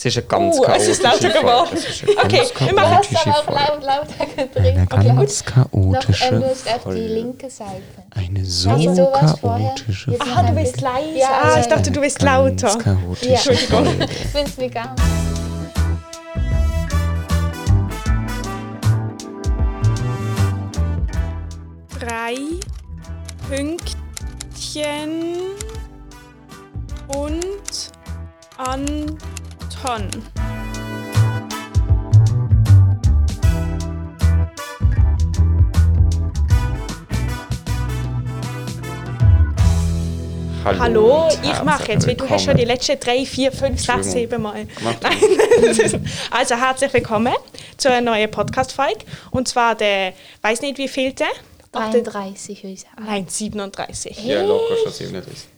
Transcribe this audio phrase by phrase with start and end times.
[0.00, 1.70] Es ist eine ganz Uh, es ist lauter chaotische geworden.
[1.74, 4.90] Es Okay, ganz wir Du machen hast chaotische aber auch laut, lauter Eine gedreht.
[4.90, 7.82] ganz Noch, chaotische du musst auf die linke Seite.
[8.14, 9.66] Eine so vorher?
[9.74, 10.24] chaotische Folge.
[10.36, 10.88] Ah, du Ein bist bisschen.
[10.88, 11.18] leise.
[11.18, 12.78] Ja, ah, ich dachte, du bist Ganz lauter.
[12.78, 13.58] chaotische Ja.
[13.58, 14.04] Folge.
[14.08, 14.94] Ich bin's vegan.
[21.98, 22.36] Drei
[23.48, 23.96] Pünktchen
[27.16, 27.90] und
[29.84, 30.10] Anton.
[40.64, 44.12] Hallo, und ich mache jetzt, weil du hast schon die letzten drei, vier, fünf, sechs,
[44.12, 44.66] sieben Mal.
[46.30, 47.34] Also herzlich willkommen
[47.76, 49.04] zu einer neuen Podcast-Folge.
[49.30, 51.28] Und zwar der, weiß nicht wie viel der?
[51.72, 53.04] 33 würde ich sagen.
[53.04, 54.24] Nein, 37.
[54.24, 55.48] Ja, locker schon 37.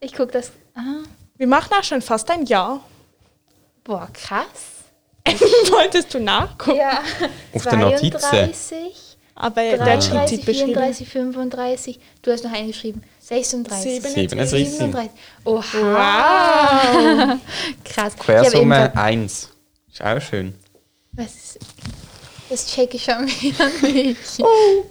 [0.00, 0.52] Ich gucke das.
[0.74, 1.02] Ah,
[1.40, 2.84] Wir machen auch schon fast ein Jahr.
[3.82, 4.84] boah, krass.
[5.70, 6.76] Wolltest du nachgucken?
[6.76, 7.02] Ja.
[7.54, 8.20] Auf der Notizen.
[8.20, 10.74] 32, Aber der schreibt 33, sie beschrieben.
[10.74, 12.00] 34, 35.
[12.20, 13.02] Du hast noch einen geschrieben.
[13.20, 14.02] 36.
[14.02, 14.68] 37.
[14.70, 15.10] 37.
[15.46, 15.62] Oha.
[17.32, 17.38] Wow.
[17.84, 18.16] Krass.
[18.18, 19.48] Quersumme grad- 1.
[19.90, 20.54] Ist auch schön.
[21.12, 21.58] Was ist,
[22.50, 24.18] das checke ich schon wieder nicht.
[24.40, 24.84] Oh,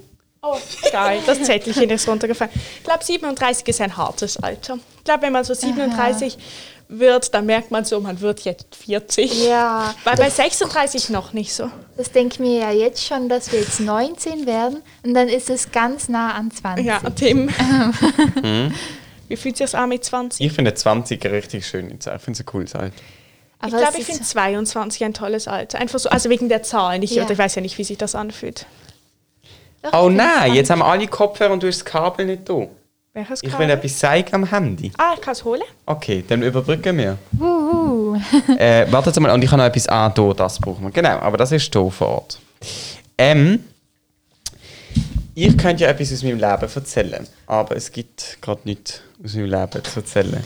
[0.91, 2.51] geil, das Zettelchen ist runtergefallen.
[2.77, 4.77] Ich glaube, 37 ist ein hartes Alter.
[4.97, 6.37] Ich glaube, wenn man so 37
[6.87, 9.47] wird, dann merkt man so, man wird jetzt 40.
[9.47, 11.69] Ja, Weil bei 36 noch nicht so.
[11.97, 15.49] das denke ich mir ja jetzt schon, dass wir jetzt 19 werden und dann ist
[15.49, 16.85] es ganz nah an 20.
[16.85, 17.49] Ja, Tim.
[19.27, 20.43] Wie fühlt sich das an mit 20?
[20.45, 21.91] Ich finde 20 richtig schön.
[21.91, 22.95] Ich finde es ein cooles Alter.
[22.95, 25.77] Ich Aber glaube, es ich ist- finde 22 ein tolles Alter.
[25.79, 27.03] Einfach so, also wegen der Zahlen.
[27.03, 27.29] Ich, Ja.
[27.29, 28.65] ich weiß ja nicht, wie sich das anfühlt.
[29.81, 32.47] Doch, Oh ich nein, jetzt haben wir alle Kopfhörer und du hast das Kabel nicht
[32.49, 32.67] da.
[33.13, 33.67] Welches Ich Kabel?
[33.67, 34.91] will etwas zeigen am Handy.
[34.97, 35.61] Ah, ich kann es holen.
[35.85, 37.17] Okay, dann überbrücken wir.
[37.31, 38.15] Wuhu.
[38.57, 39.87] äh, wartet mal, und ich habe noch etwas.
[39.87, 40.91] Ah, da, das brauchen wir.
[40.91, 42.39] Genau, aber das ist hier vor Ort.
[43.17, 43.63] Ähm,
[45.35, 49.45] ich könnte ja etwas aus meinem Leben erzählen, aber es gibt gerade nichts aus meinem
[49.49, 50.43] Leben zu erzählen.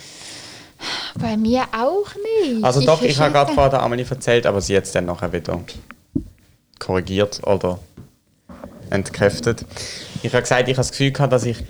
[1.15, 2.07] Bei mir auch
[2.43, 2.63] nicht.
[2.63, 5.31] Also doch, ich, habe verschenke- gerade vorher der Amelie erzählt, aber sie jetzt dann nachher
[5.33, 5.59] wieder
[6.79, 7.79] korrigiert oder
[8.93, 9.65] entkräftet.
[10.21, 11.63] Ich habe gesagt, ich habe das Gefühl gehabt, dass ich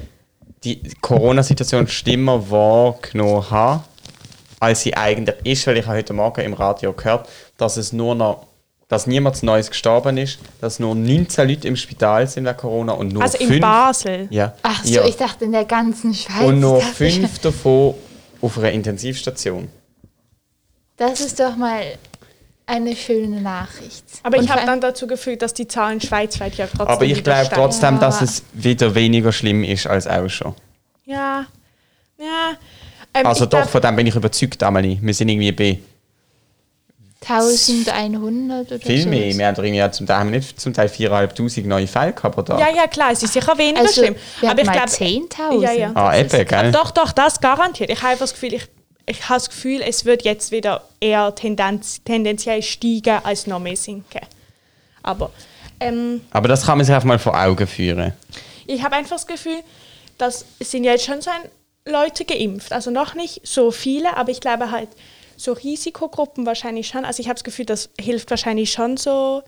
[0.63, 3.83] die Corona-Situation schlimmer wahrgenommen habe,
[4.59, 8.15] als sie eigentlich ist, weil ich habe heute Morgen im Radio gehört, dass es nur
[8.15, 8.45] noch
[8.89, 13.11] dass niemand Neues gestorben ist, dass nur 19 Leute im Spital sind wegen Corona und
[13.11, 14.27] nur Also in fünf, Basel.
[14.29, 15.05] Ja, Ach so, ja.
[15.05, 16.43] ich dachte in der ganzen Schweiz.
[16.43, 17.95] und nur fünf davon
[18.39, 19.69] auf einer Intensivstation.
[20.97, 21.81] Das ist doch mal
[22.65, 24.03] eine schöne Nachricht.
[24.23, 27.23] Aber Und ich habe dann dazu gefühlt, dass die Zahlen schweizweit ja trotzdem Aber ich
[27.23, 28.25] glaube trotzdem, dass Ja.
[28.25, 30.55] es wieder weniger schlimm ist als auch schon.
[31.05, 31.45] Ja.
[32.17, 32.53] Ja.
[33.13, 34.97] Ähm, Also doch, glaub- von dem bin ich überzeugt, Amelie.
[35.01, 35.79] Wir sind irgendwie bei
[37.21, 39.09] 1100 oder viel so.
[39.09, 39.33] mehr.
[39.37, 42.37] Wir haben irgendwie ja zum Teil, haben wir nicht zum Teil 4'500 neue Fälle gehabt,
[42.37, 42.59] oder?
[42.59, 44.15] Ja, ja, klar, es ist sicher weniger Also, schlimm.
[44.41, 44.87] wir Aber ich glaube.
[44.89, 45.61] 10.000.
[45.61, 45.91] Ja, ja.
[45.95, 46.71] Ah, eben, gell?
[46.71, 47.89] Doch, doch, das garantiert.
[47.89, 48.67] Ich habe einfach das Gefühl, ich,
[49.05, 53.75] ich habe das Gefühl, es wird jetzt wieder eher tendenz, tendenziell steigen als noch mehr
[53.75, 54.21] sinken.
[55.01, 55.31] Aber
[55.79, 58.13] ähm, Aber das kann man sich einfach mal vor Augen führen.
[58.65, 59.59] ich habe einfach das Gefühl,
[60.17, 62.71] dass es sind jetzt schon so ein Leute geimpft.
[62.71, 64.89] Also noch nicht so viele, aber ich glaube halt
[65.35, 67.03] so Risikogruppen wahrscheinlich schon.
[67.03, 69.43] Also ich habe das Gefühl, das hilft wahrscheinlich schon so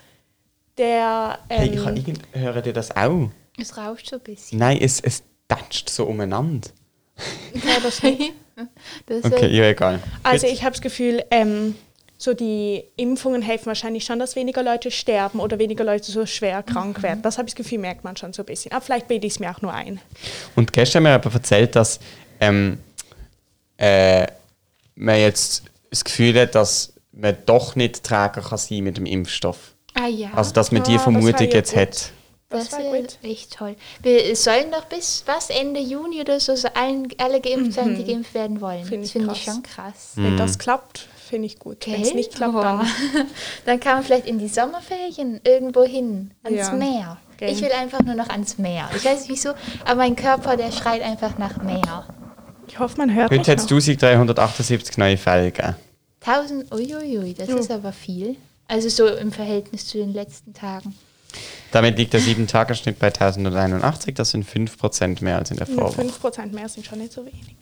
[0.78, 1.40] der.
[1.48, 3.30] Hey, Ähm, ich habe irgend- hören ihr das auch?
[3.58, 4.60] Es rauscht so ein bisschen.
[4.60, 6.68] Nein, es, es tätscht so umeinander.
[7.54, 8.34] ja, das nicht.
[9.24, 10.00] Okay, ja, egal.
[10.24, 11.76] Also ich habe das Gefühl, ähm,
[12.18, 16.64] so die Impfungen helfen wahrscheinlich schon, dass weniger Leute sterben oder weniger Leute so schwer
[16.64, 17.22] krank werden.
[17.22, 18.72] Das habe ich das Gefühl, merkt man schon so ein bisschen.
[18.72, 20.00] Aber vielleicht bilde ich es mir auch nur ein.
[20.56, 22.00] Und gestern hat mir jemand erzählt, dass
[22.40, 22.78] ähm,
[23.78, 24.28] äh,
[24.96, 29.76] man jetzt das Gefühl hat, dass man doch nicht Träger kann sein mit dem Impfstoff.
[29.94, 31.82] Ah ja, Also, dass man Ah, die das Vermutung ja jetzt gut.
[31.82, 32.12] hat.
[32.56, 33.18] Das, das war wäre gut.
[33.24, 33.76] echt toll.
[34.02, 38.04] Wir sollen doch bis was Ende Juni oder so, so allen, alle geimpft sein, die
[38.04, 38.84] geimpft werden wollen.
[38.86, 40.14] Finde das ich finde ich schon krass.
[40.16, 40.24] Mhm.
[40.24, 41.86] Wenn das klappt, finde ich gut.
[41.88, 42.18] Wenn es Okay.
[42.18, 42.62] nicht klappt, Boah.
[42.64, 43.28] dann.
[43.66, 46.74] Dann kann man vielleicht in die Sommerferien irgendwo hin, ans Ja.
[46.74, 47.18] Meer.
[47.38, 47.52] Gell.
[47.52, 48.90] Ich will einfach nur noch ans Meer.
[48.96, 49.50] Ich weiß nicht wieso,
[49.84, 52.06] aber mein Körper, der schreit einfach nach Meer.
[52.68, 53.72] Ich hoffe, man hört Heute mich hat es noch.
[53.78, 55.76] 1378 neue Fälle gegeben.
[56.22, 58.36] 1000, uiuiui, das ist aber viel.
[58.68, 60.96] Also so im Verhältnis zu den letzten Tagen.
[61.72, 64.16] Damit liegt der 7-Tage-Schnitt bei 1081.
[64.16, 66.02] Das sind 5% mehr als in der Vorwoche.
[66.02, 67.56] 5% mehr sind schon nicht so wenig.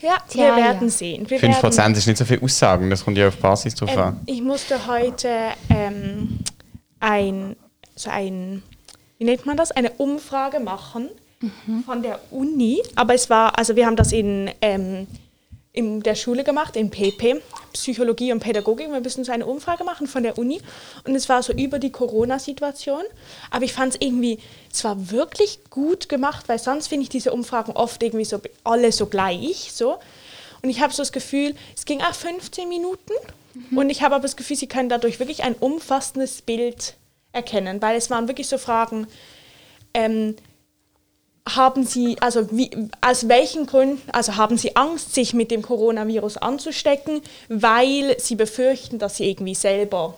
[0.00, 0.90] Ja, Tja, wir werden ja.
[0.90, 1.30] sehen.
[1.30, 3.98] Wir 5% werden, ist nicht so viel Aussagen, das kommt ja auf Basis drauf ähm,
[3.98, 4.20] an.
[4.26, 5.30] ich musste heute
[5.70, 6.40] ähm,
[7.00, 7.56] ein,
[7.96, 8.62] so ein,
[9.18, 11.08] wie nennt man das, eine Umfrage machen
[11.86, 12.82] von der Uni.
[12.94, 15.06] Aber es war, also wir haben das in ähm,
[15.74, 17.42] in der Schule gemacht, in PP,
[17.72, 18.90] Psychologie und Pädagogik.
[18.90, 20.60] Wir müssen so eine Umfrage machen von der Uni.
[21.02, 23.02] Und es war so über die Corona-Situation.
[23.50, 24.38] Aber ich fand es irgendwie,
[24.72, 28.92] es war wirklich gut gemacht, weil sonst finde ich diese Umfragen oft irgendwie so alle
[28.92, 29.72] so gleich.
[29.72, 29.98] So.
[30.62, 33.12] Und ich habe so das Gefühl, es ging auch 15 Minuten.
[33.74, 36.94] Und ich habe aber das Gefühl, sie können dadurch wirklich ein umfassendes Bild
[37.32, 39.08] erkennen, weil es waren wirklich so Fragen,
[39.92, 40.36] ähm,
[41.48, 42.70] haben Sie, also wie,
[43.00, 48.98] aus welchen Gründen, also haben Sie Angst, sich mit dem Coronavirus anzustecken, weil Sie befürchten,
[48.98, 50.14] dass Sie irgendwie selber,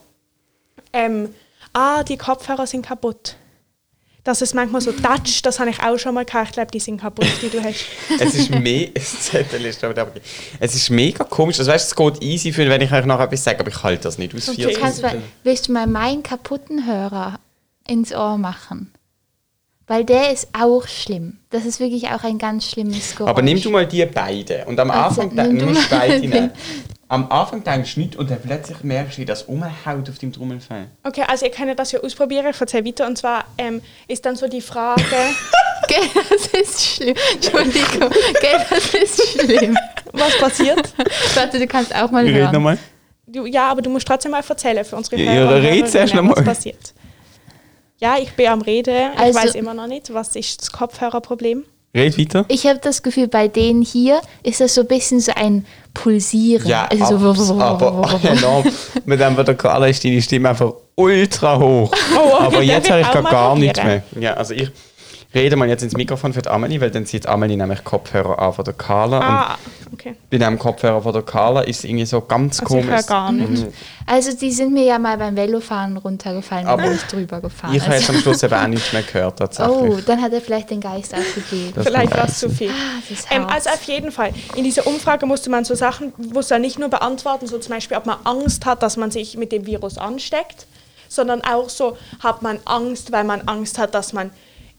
[0.93, 1.34] ähm,
[1.73, 3.37] ah, die Kopfhörer sind kaputt.
[4.23, 6.49] Das ist manchmal so Touch, das habe ich auch schon mal gehabt.
[6.49, 7.84] Ich glaube, die sind kaputt, die du hast.
[8.20, 8.90] es ist mega,
[10.61, 11.61] es ist mega komisch.
[11.61, 14.02] Also weißt, es geht easy für, wenn ich euch noch etwas sage, aber ich halte
[14.02, 14.49] das nicht aus.
[14.49, 14.76] Okay.
[14.81, 17.38] Kannst mal, willst du mal meinen kaputten Hörer
[17.87, 18.93] ins Ohr machen?
[19.87, 21.38] Weil der ist auch schlimm.
[21.50, 23.31] Das ist wirklich auch ein ganz schlimmes Geräusch.
[23.31, 24.65] Aber nimm du mal die beide.
[24.67, 26.50] Und am also, Anfang nimm du musst beide nehmen.
[27.09, 30.33] Am Anfang denkst du nicht und dann plötzlich merkst du, wie das umhaut auf deinem
[30.33, 30.87] Trommelfell.
[31.05, 32.47] Okay, also ihr könnt das ja ausprobieren.
[32.50, 33.06] Ich erzähle weiter.
[33.06, 35.03] Und zwar ähm, ist dann so die Frage...
[35.88, 37.17] Gell, das ist schlimm.
[37.35, 38.11] Entschuldigung.
[38.41, 39.77] Gell, das ist schlimm.
[40.12, 40.93] Was passiert?
[41.35, 42.47] Warte, du kannst auch mal hören.
[42.47, 42.79] Red nochmal.
[43.27, 45.59] Du, ja, aber du musst trotzdem mal erzählen für unsere Hörer.
[45.59, 46.37] Ja, red zuerst nochmal.
[46.38, 46.94] Was passiert.
[47.98, 49.12] Ja, ich bin am Reden.
[49.14, 51.64] Ich also, weiß immer noch nicht, was ist das Kopfhörerproblem.
[51.94, 52.44] Red weiter.
[52.48, 55.64] Ich habe das Gefühl, bei denen hier ist das so ein bisschen so ein
[55.94, 56.69] Pulsieren.
[56.69, 58.66] Ja, also so aber enorm.
[59.06, 61.90] Mit dem Vokal ist deine Stimme einfach ultra hoch.
[62.16, 64.02] Oh, okay, aber jetzt habe ich gar, gar nichts mehr.
[64.20, 64.70] Ja, also ich
[65.37, 68.53] rede mal jetzt ins Mikrofon für die Amelie, weil dann zieht Amelie nämlich Kopfhörer an
[68.53, 69.21] von der Carla.
[69.21, 69.59] Ah,
[69.93, 70.17] okay.
[70.31, 73.00] Bei dem Kopfhörer von der Carla ist es irgendwie so ganz also komisch.
[73.00, 73.65] Ich gar nicht.
[73.65, 73.73] Mhm.
[74.06, 77.75] Also die sind mir ja mal beim Velofahren runtergefallen, aber ich drüber gefahren.
[77.75, 79.77] Ich habe jetzt am Schluss eben auch nichts mehr gehört tatsächlich.
[79.77, 81.73] Oh, dann hat er vielleicht den Geist aufgegeben.
[81.83, 82.71] vielleicht war es zu viel.
[82.71, 86.62] Ah, ähm, also auf jeden Fall, in dieser Umfrage musste man so Sachen, musste man
[86.62, 89.67] nicht nur beantworten, so zum Beispiel, ob man Angst hat, dass man sich mit dem
[89.67, 90.67] Virus ansteckt,
[91.09, 94.31] sondern auch so, hat man Angst, weil man Angst hat, dass man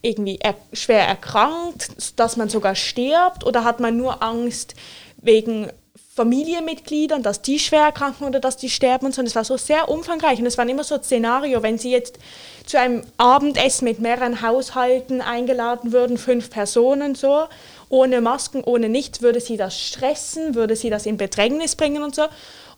[0.02, 4.74] irgendwie er schwer erkrankt, dass man sogar stirbt oder hat man nur Angst
[5.20, 5.70] wegen
[6.18, 9.20] Familienmitgliedern, dass die schwer erkranken oder dass die sterben und so.
[9.20, 12.18] Und es war so sehr umfangreich und es war immer so Szenario, wenn sie jetzt
[12.66, 17.44] zu einem Abendessen mit mehreren Haushalten eingeladen würden, fünf Personen so,
[17.88, 22.16] ohne Masken, ohne nichts, würde sie das stressen, würde sie das in Bedrängnis bringen und
[22.16, 22.24] so.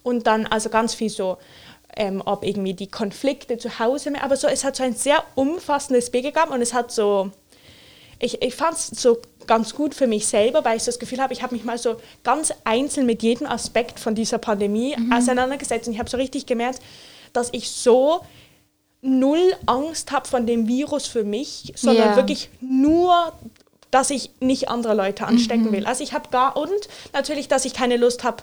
[0.02, 1.38] Und dann also ganz viel so
[1.96, 5.22] ähm, ob irgendwie die Konflikte zu Hause mehr, aber so, es hat so ein sehr
[5.34, 7.30] umfassendes Bild gegeben und es hat so,
[8.18, 11.20] ich, ich fand es so ganz gut für mich selber, weil ich so das Gefühl
[11.20, 15.12] habe, ich habe mich mal so ganz einzeln mit jedem Aspekt von dieser Pandemie mhm.
[15.12, 16.80] auseinandergesetzt und ich habe so richtig gemerkt,
[17.32, 18.20] dass ich so
[19.02, 22.16] null Angst habe von dem Virus für mich, sondern yeah.
[22.16, 23.32] wirklich nur
[23.90, 25.72] dass ich nicht andere Leute anstecken mhm.
[25.72, 25.86] will.
[25.86, 28.42] Also ich habe gar und natürlich, dass ich keine Lust habe,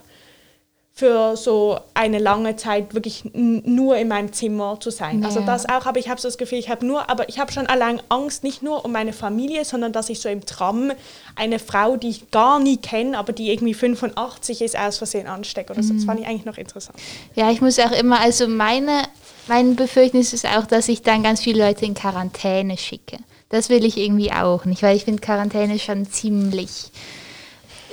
[0.97, 5.23] für so eine lange Zeit wirklich nur in meinem Zimmer zu sein.
[5.23, 5.45] Also ja.
[5.45, 7.51] Also das auch, aber ich habe so das Gefühl, ich habe nur, aber ich habe
[7.51, 10.91] schon allein Angst, nicht nur um meine Familie, sondern dass ich so im Tram
[11.35, 15.71] eine Frau, die ich gar nie kenne, aber die irgendwie 85 ist, aus Versehen anstecke
[15.71, 15.93] oder so.
[15.93, 16.97] Das fand ich eigentlich noch interessant.
[17.35, 19.03] Ja, ich muss auch immer, also meine,
[19.47, 23.19] mein Befürchtnis ist auch, dass ich dann ganz viele Leute in Quarantäne schicke.
[23.49, 26.89] Das will ich irgendwie auch nicht, weil ich finde Quarantäne schon ziemlich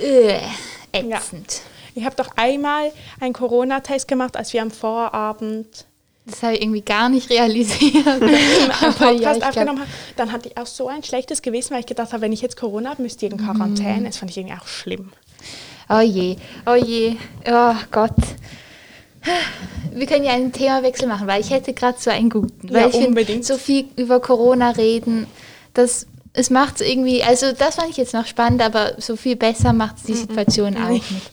[0.00, 0.38] äh,
[0.90, 1.52] ätzend.
[1.52, 1.73] Ja.
[1.94, 5.86] Ich habe doch einmal einen Corona-Test gemacht, als wir am Vorabend
[6.27, 8.05] das habe ich irgendwie gar nicht realisiert.
[8.98, 9.91] Podcast ja, aufgenommen habe.
[10.17, 12.56] Dann hatte ich auch so ein schlechtes Gewissen, weil ich gedacht habe, wenn ich jetzt
[12.56, 14.01] Corona habe, müsste ich in Quarantäne.
[14.01, 14.05] Mm.
[14.05, 15.13] Das fand ich irgendwie auch schlimm.
[15.91, 18.15] Oh je, oh je, oh Gott.
[19.93, 22.72] Wir können ja einen Themawechsel machen, weil ich hätte gerade so einen guten.
[22.72, 23.44] Weil ja, ich unbedingt.
[23.44, 25.27] so viel über Corona reden,
[25.74, 29.36] das es macht es irgendwie, also das fand ich jetzt noch spannend, aber so viel
[29.36, 30.84] besser macht es die Situation mm -mm.
[30.84, 31.31] auch nicht.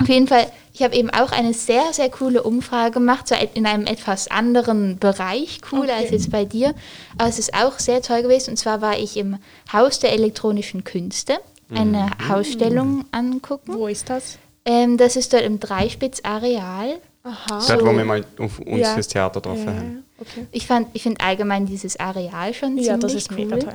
[0.00, 3.66] Auf jeden Fall, ich habe eben auch eine sehr, sehr coole Umfrage gemacht, so in
[3.66, 6.02] einem etwas anderen Bereich, cooler okay.
[6.02, 6.74] als jetzt bei dir.
[7.16, 8.50] Aber es ist auch sehr toll gewesen.
[8.50, 9.38] Und zwar war ich im
[9.72, 11.38] Haus der elektronischen Künste,
[11.70, 12.30] eine mhm.
[12.30, 13.74] Ausstellung angucken.
[13.74, 14.38] Wo ist das?
[14.64, 16.98] Ähm, das ist dort im Dreispitz-Areal.
[17.22, 17.62] Aha.
[17.66, 18.94] Dort, wo wir mal uns ja.
[18.94, 20.04] fürs Theater getroffen ja, haben.
[20.18, 20.46] Okay.
[20.52, 23.36] Ich, ich finde allgemein dieses Areal schon ja, ziemlich das ist cool.
[23.38, 23.74] mega toll.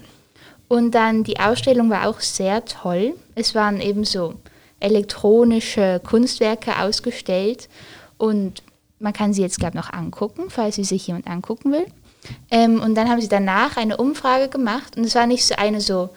[0.67, 3.15] Und dann die Ausstellung war auch sehr toll.
[3.33, 4.35] Es waren eben so
[4.79, 7.69] elektronische Kunstwerke ausgestellt
[8.17, 8.63] und
[9.00, 11.86] man kann sie jetzt, glaube ich, noch angucken, falls sie sich jemand angucken will.
[12.51, 15.79] Ähm, und dann haben sie danach eine Umfrage gemacht und es war nicht so eine
[15.79, 16.09] so,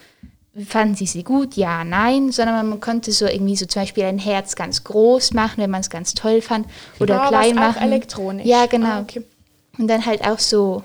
[0.67, 4.19] fanden sie sie gut, ja, nein, sondern man konnte so irgendwie so zum Beispiel ein
[4.19, 6.67] Herz ganz groß machen, wenn man es ganz toll fand,
[6.99, 7.77] oder ja, klein machen.
[7.77, 8.47] Auch elektronisch.
[8.47, 8.89] Ja, genau.
[8.89, 9.23] Ah, okay.
[9.79, 10.83] Und dann halt auch so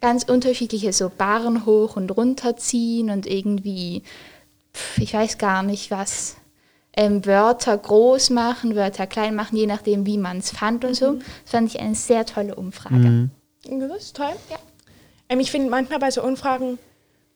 [0.00, 4.02] ganz unterschiedliche so Barren hoch und runter ziehen und irgendwie,
[4.98, 6.36] ich weiß gar nicht was
[6.94, 11.14] ähm, Wörter groß machen, Wörter klein machen, je nachdem, wie man es fand und so.
[11.14, 12.94] Das fand ich eine sehr tolle Umfrage.
[12.96, 13.30] Mhm.
[13.64, 14.34] Das ist toll.
[14.50, 14.58] Ja.
[15.28, 16.78] Ähm, ich finde manchmal bei so Umfragen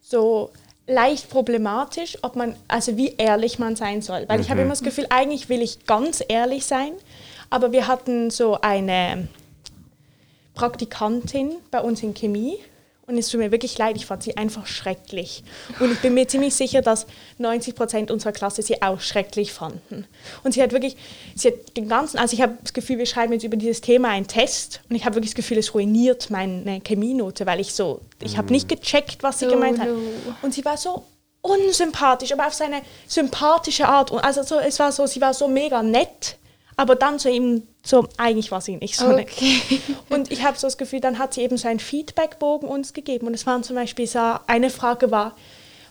[0.01, 0.51] so
[0.87, 4.25] leicht problematisch, ob man, also wie ehrlich man sein soll.
[4.29, 4.45] Weil mhm.
[4.45, 6.93] ich habe immer das Gefühl, eigentlich will ich ganz ehrlich sein,
[7.51, 9.29] aber wir hatten so eine
[10.55, 12.59] Praktikantin bei uns in Chemie
[13.09, 15.45] und es tut mir wirklich leid, ich fand sie einfach schrecklich.
[15.79, 17.07] Und ich bin mir ziemlich sicher, dass
[17.39, 20.07] 90 Prozent unserer Klasse sie auch schrecklich fanden.
[20.43, 20.97] Und sie hat wirklich,
[21.37, 24.09] sie hat den ganzen, also ich habe das Gefühl, wir schreiben jetzt über dieses Thema
[24.09, 28.01] einen Test und ich habe wirklich das Gefühl, es ruiniert meine Chemienote, weil ich so,
[28.21, 29.89] ich habe nicht gecheckt, was sie oh, gemeint hat.
[30.43, 31.05] Und sie war so
[31.43, 34.11] unsympathisch, aber auf seine sympathische Art.
[34.13, 36.39] Also so, es war so, sie war so mega nett
[36.77, 39.63] aber dann so eben so, eigentlich war sie nicht so okay.
[39.71, 39.81] nett.
[40.09, 43.27] Und ich habe so das Gefühl, dann hat sie eben so einen Feedbackbogen uns gegeben.
[43.27, 45.37] Und es waren zum Beispiel so, eine Frage war,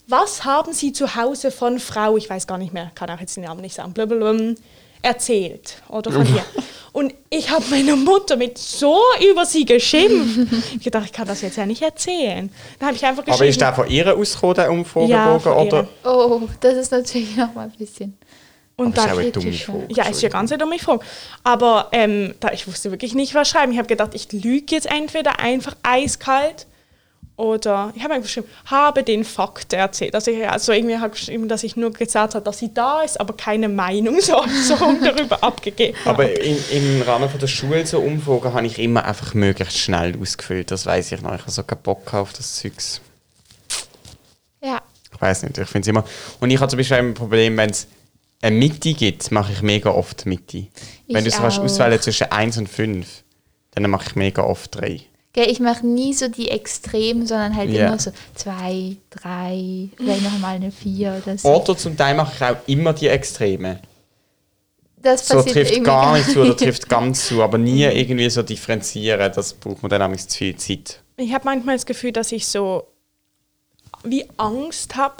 [0.07, 3.37] was haben Sie zu Hause von Frau, ich weiß gar nicht mehr, kann auch jetzt
[3.37, 4.53] den Namen nicht sagen, blablabla,
[5.01, 6.43] erzählt oder von ihr.
[6.91, 8.97] Und ich habe meine Mutter mit so
[9.29, 10.47] über sie geschimpft.
[10.79, 12.49] Ich dachte, ich kann das jetzt ja nicht erzählen.
[12.79, 13.41] Dann habe ich einfach geschrieben.
[13.41, 15.09] Aber ist der von ihr ausgekommen, der Umfragebogen?
[15.09, 15.87] Ja, oder?
[16.05, 18.17] Oh, das ist natürlich noch mal ein bisschen.
[18.77, 19.85] Und aber da ist auch eine dumme Frage.
[19.89, 21.05] Ja, ist ja ganz eine dumme Frage.
[21.43, 23.71] Aber ähm, da, ich wusste wirklich nicht, was schreiben.
[23.71, 26.67] Ich habe gedacht, ich lüge jetzt entweder einfach eiskalt
[27.37, 30.15] oder ich habe einfach geschrieben, habe den Fakt erzählt.
[30.15, 33.19] Also, ich, also irgendwie habe geschrieben, dass ich nur gesagt habe, dass sie da ist,
[33.19, 36.23] aber keine Meinung so, so darüber abgegeben habe.
[36.23, 40.17] Aber in, im Rahmen von der Schule so Umfragen habe ich immer einfach möglichst schnell
[40.21, 40.71] ausgefüllt.
[40.71, 41.33] Das weiß ich noch.
[41.35, 43.01] Ich habe so keinen Bock auf das Zeugs.
[44.61, 44.81] Ja.
[45.13, 46.05] Ich weiß nicht, ich finde es immer...
[46.39, 47.87] Und ich habe zum Beispiel ein Problem, wenn es
[48.45, 50.67] eine Mitte gibt, mache ich mega oft Mitte.
[51.07, 53.23] Wenn du es kannst auswählen zwischen 1 und 5,
[53.71, 55.01] dann mache ich mega oft 3.
[55.31, 57.87] Okay, ich mache nie so die Extremen, sondern halt yeah.
[57.87, 61.49] immer so 2, 3, vielleicht nochmal eine 4 oder so.
[61.49, 63.79] Oder zum Teil mache ich auch immer die Extreme.
[65.01, 69.31] Das so trifft gar nicht zu oder trifft ganz zu, aber nie irgendwie so differenzieren,
[69.35, 71.01] das braucht man dann nämlich zu viel Zeit.
[71.17, 72.87] Ich habe manchmal das Gefühl, dass ich so
[74.03, 75.15] wie Angst habe,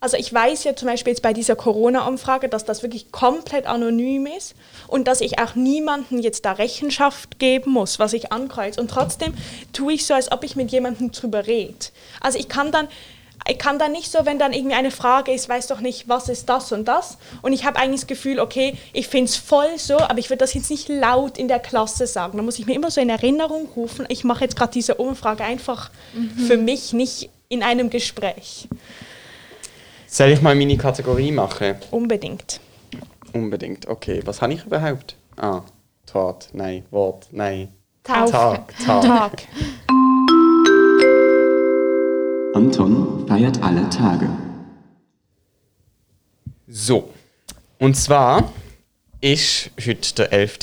[0.00, 4.26] also ich weiß ja zum Beispiel jetzt bei dieser Corona-Umfrage, dass das wirklich komplett anonym
[4.26, 4.54] ist
[4.88, 8.80] und dass ich auch niemandem jetzt da Rechenschaft geben muss, was ich ankreuze.
[8.80, 9.34] Und trotzdem
[9.74, 11.74] tue ich so, als ob ich mit jemandem drüber rede.
[12.22, 12.88] Also ich kann dann,
[13.46, 16.30] ich kann dann nicht so, wenn dann irgendwie eine Frage ist, weiß doch nicht, was
[16.30, 17.18] ist das und das.
[17.42, 20.38] Und ich habe eigentlich das Gefühl, okay, ich finde es voll so, aber ich würde
[20.38, 22.38] das jetzt nicht laut in der Klasse sagen.
[22.38, 25.44] Da muss ich mir immer so in Erinnerung rufen, ich mache jetzt gerade diese Umfrage
[25.44, 26.38] einfach mhm.
[26.46, 28.66] für mich, nicht in einem Gespräch.
[30.12, 31.76] Soll ich mal meine Kategorie machen?
[31.92, 32.60] Unbedingt.
[33.32, 34.20] Unbedingt, okay.
[34.24, 35.14] Was habe ich überhaupt?
[35.36, 35.62] Ah,
[36.04, 37.68] Tat, nein, Wort, nein.
[38.02, 38.28] Tag.
[38.28, 38.74] Tag.
[38.84, 39.02] Tag.
[39.02, 39.42] Tag.
[42.54, 44.28] Anton feiert alle Tage.
[46.66, 47.10] So,
[47.78, 48.52] und zwar
[49.20, 50.58] ist heute der 11.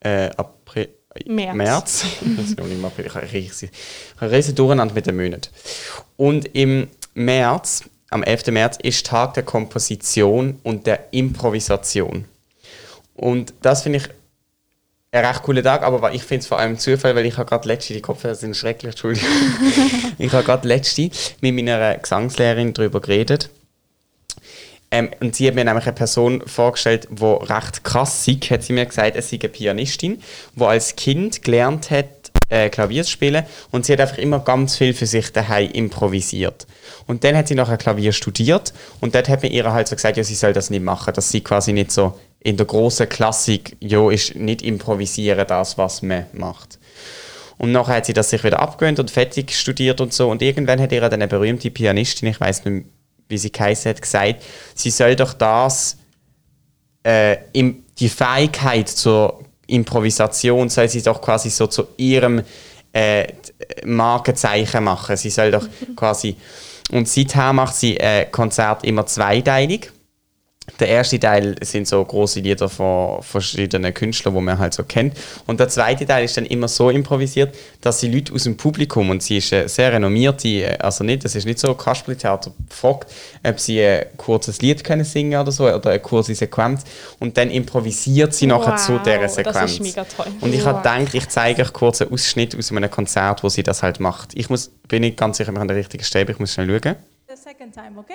[0.00, 0.88] Äh, April.
[1.26, 1.54] März.
[1.54, 2.06] März.
[2.36, 2.90] das ist noch nicht mal.
[2.98, 3.28] Ich habe
[4.20, 5.50] ein riesen Durcheinander mit den Monaten.
[6.16, 8.48] Und im März am 11.
[8.48, 12.26] März ist Tag der Komposition und der Improvisation.
[13.14, 14.08] Und das finde ich
[15.12, 17.68] ein recht cooler Tag, aber ich finde es vor allem Zufall, weil ich habe gerade
[17.68, 19.28] letzte, die Kopfhörer sind schrecklich, Entschuldigung.
[20.18, 23.50] ich habe gerade letzte mit meiner Gesangslehrerin darüber geredet.
[24.90, 28.72] Ähm, und sie hat mir nämlich eine Person vorgestellt, die recht krass ist, hat sie
[28.72, 30.22] mir gesagt, es sei eine Pianistin,
[30.54, 34.92] die als Kind gelernt hat, äh, Klavier spielen und sie hat einfach immer ganz viel
[34.92, 36.66] für sich daheim improvisiert.
[37.06, 40.18] Und dann hat sie nachher Klavier studiert und dort hat man ihr halt so gesagt,
[40.18, 43.76] ja, sie soll das nicht machen, dass sie quasi nicht so in der großen Klassik,
[43.80, 46.78] ja, ist nicht improvisieren das, was man macht.
[47.56, 50.28] Und nachher hat sie das sich wieder abgewöhnt und fertig studiert und so.
[50.28, 52.86] Und irgendwann hat ihr dann eine berühmte Pianistin, ich weiß nicht,
[53.28, 54.42] wie sie geheißen hat, gesagt,
[54.74, 55.96] sie soll doch das,
[57.04, 62.42] äh, die Fähigkeit zur Improvisation soll sie doch quasi so zu ihrem
[62.92, 63.26] äh,
[63.84, 65.16] Markenzeichen machen.
[65.16, 65.66] Sie soll doch
[65.96, 66.36] quasi
[66.90, 69.90] und seither macht sie äh, Konzert immer zweiteilig.
[70.82, 75.16] Der erste Teil sind so große Lieder von verschiedenen Künstlern, die man halt so kennt.
[75.46, 79.10] Und der zweite Teil ist dann immer so improvisiert, dass sie Leute aus dem Publikum,
[79.10, 83.12] und sie ist eine sehr renommierte, äh, also nicht, das ist nicht so Kasperli-Theater, fragt,
[83.44, 86.82] ob sie ein kurzes Lied können singen oder so, oder eine kurze Sequenz.
[87.20, 89.54] Und dann improvisiert sie wow, nachher zu dieser Sequenz.
[89.54, 90.26] Das ist mega toll.
[90.40, 90.82] Und ich wow.
[90.82, 94.00] habe gedacht, ich zeige euch kurz einen Ausschnitt aus einem Konzert, wo sie das halt
[94.00, 94.30] macht.
[94.34, 96.96] Ich muss, bin nicht ganz sicher, wir haben den richtigen Stäbe, ich muss schnell schauen.
[97.28, 98.14] The second time, okay?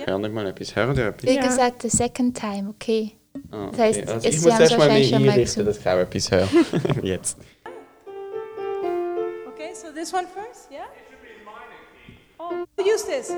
[0.00, 0.76] Ich höre nicht mal etwas.
[0.76, 1.30] Hören ihr etwas?
[1.30, 1.46] Wie ja.
[1.46, 3.12] gesagt, the second time, okay.
[3.50, 3.70] Ah, okay.
[3.70, 6.48] Das heißt, also ich muss erst mal mich einrichten, dass ich auch etwas höre.
[7.02, 7.38] Jetzt.
[9.46, 10.84] Okay, so this one first, yeah?
[10.84, 12.14] It should be in minor key.
[12.38, 13.32] Oh, use this.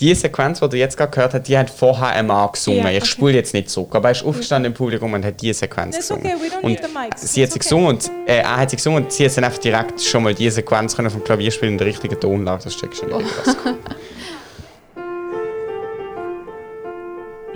[0.00, 2.80] die Sequenz, die du jetzt gerade gehört hast, die hat vorher ein Mann gesungen.
[2.80, 2.98] Ja, okay.
[2.98, 5.96] Ich spule jetzt nicht zurück, aber er ist aufgestanden im Publikum und hat diese Sequenz
[5.96, 6.26] That's gesungen.
[6.26, 7.16] Okay, we don't und need the mic.
[7.16, 7.58] Sie hat sie okay.
[7.60, 10.34] gesungen und äh, er hat sie gesungen und sie hat dann einfach direkt schon mal
[10.34, 12.64] diese Sequenz können vom Klavier spielen in der richtigen Tonlage.
[12.64, 13.22] Das du nicht oh.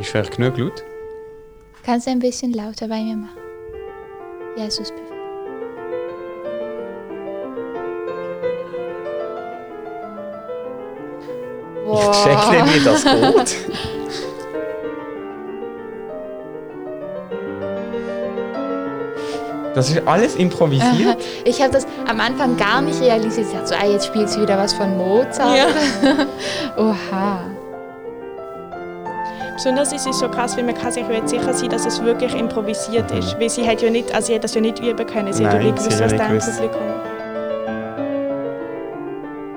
[0.00, 0.82] Ist vielleicht genug laut?
[1.84, 3.36] Kannst du ein bisschen lauter bei mir machen?
[4.56, 5.02] Jesus, bitte.
[11.84, 12.10] Boah.
[12.10, 13.56] Ich check nicht, wie das geht.
[19.72, 21.16] Das ist alles improvisiert?
[21.44, 23.46] Ich habe das am Anfang gar nicht realisiert.
[23.46, 25.56] Ich dachte so, ah, jetzt spielt sie wieder was von Mozart.
[25.56, 25.66] Ja.
[26.76, 27.49] Oha.
[29.62, 32.34] Besonders ist es so krass, weil man kann sich jetzt sicher sein, dass es wirklich
[32.34, 33.38] improvisiert ist.
[33.38, 35.34] Weil sie hat ja nicht, also sie hat das ja nicht üben können.
[35.34, 36.80] Sie Nein, hat ja nicht gewusst, was da im Publikum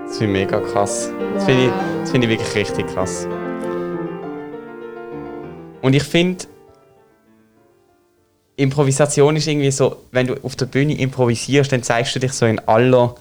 [0.06, 1.10] Das finde ich mega krass.
[1.36, 3.26] Das finde ich, find ich wirklich richtig krass.
[5.82, 6.48] Und ich finde,
[8.58, 12.46] Improvisation ist irgendwie so, wenn du auf der Bühne improvisierst, dann zeigst du dich so
[12.46, 13.16] in aller,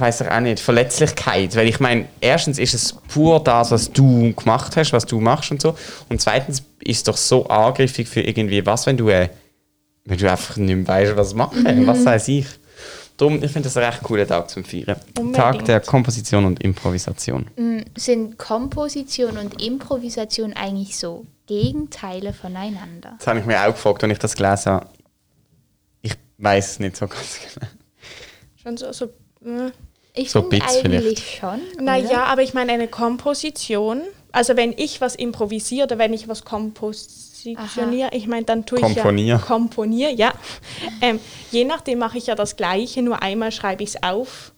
[0.00, 1.54] ich weiß auch nicht, Verletzlichkeit.
[1.56, 5.50] Weil ich meine, erstens ist es pur das, was du gemacht hast, was du machst
[5.50, 5.76] und so.
[6.08, 9.28] Und zweitens ist es doch so angriffig für irgendwie was, wenn du, äh,
[10.06, 11.86] wenn du einfach nicht mehr weißt, was machen, mhm.
[11.86, 12.46] was weiß ich.
[13.18, 14.96] Darum, ich finde das ein recht cooler Tag zum Feiern.
[15.18, 15.36] Unbedingt.
[15.36, 17.50] Tag der Komposition und Improvisation.
[17.56, 23.16] Mm, sind Komposition und Improvisation eigentlich so Gegenteile voneinander?
[23.18, 24.86] Das habe ich mir auch gefragt, als ich das gelesen habe.
[26.00, 27.66] Ich weiß es nicht so ganz genau.
[28.62, 29.04] Schon so, so
[29.44, 29.70] äh.
[30.14, 31.40] Ich so finde eigentlich vielleicht.
[31.40, 31.84] schon.
[31.84, 34.02] Naja, aber ich meine eine Komposition,
[34.32, 38.10] also wenn ich was improvisiere oder wenn ich was komposiere, positioniere.
[38.12, 39.26] Ich meine, dann tue ich Komponier.
[39.26, 40.32] ja komponiere, ja.
[41.00, 44.52] Ähm, je nachdem mache ich ja das Gleiche, nur einmal schreibe ich es auf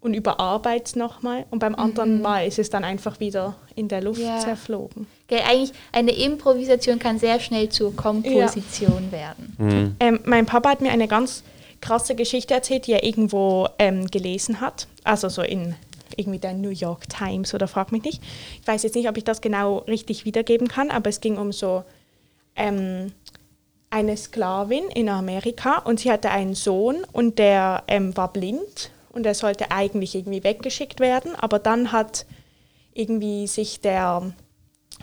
[0.00, 2.22] und überarbeite es nochmal und beim anderen mhm.
[2.22, 4.38] Mal ist es dann einfach wieder in der Luft ja.
[4.38, 5.06] zerflogen.
[5.28, 9.12] Okay, eigentlich eine Improvisation kann sehr schnell zur Komposition ja.
[9.12, 9.56] werden.
[9.58, 9.96] Mhm.
[10.00, 11.42] Ähm, mein Papa hat mir eine ganz
[11.80, 15.74] krasse Geschichte erzählt, die er irgendwo ähm, gelesen hat, also so in
[16.16, 18.22] irgendwie der New York Times oder frag mich nicht.
[18.60, 21.52] Ich weiß jetzt nicht, ob ich das genau richtig wiedergeben kann, aber es ging um
[21.52, 21.84] so
[22.56, 23.12] ähm,
[23.90, 29.24] eine Sklavin in Amerika und sie hatte einen Sohn und der ähm, war blind und
[29.24, 32.26] er sollte eigentlich irgendwie weggeschickt werden, aber dann hat
[32.92, 34.32] irgendwie sich der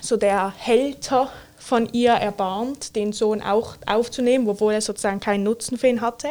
[0.02, 1.32] so der Hälter
[1.66, 6.30] von ihr erbarmt, den Sohn auch aufzunehmen, obwohl er sozusagen keinen Nutzen für ihn hatte.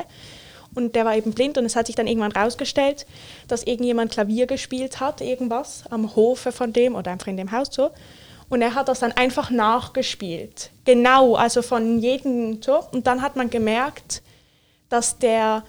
[0.77, 3.05] Und der war eben blind und es hat sich dann irgendwann rausgestellt,
[3.49, 7.69] dass irgendjemand Klavier gespielt hat, irgendwas am Hofe von dem oder einfach in dem Haus
[7.73, 7.91] so.
[8.49, 10.71] Und er hat das dann einfach nachgespielt.
[10.85, 12.85] Genau, also von jedem so.
[12.93, 14.23] Und dann hat man gemerkt,
[14.89, 15.65] dass der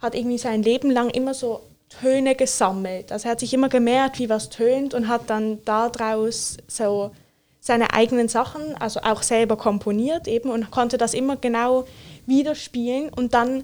[0.00, 3.10] hat irgendwie sein Leben lang immer so Töne gesammelt.
[3.10, 7.12] Also er hat sich immer gemerkt, wie was tönt und hat dann daraus so
[7.68, 11.84] seine eigenen Sachen, also auch selber komponiert eben und konnte das immer genau
[12.26, 13.62] widerspielen und dann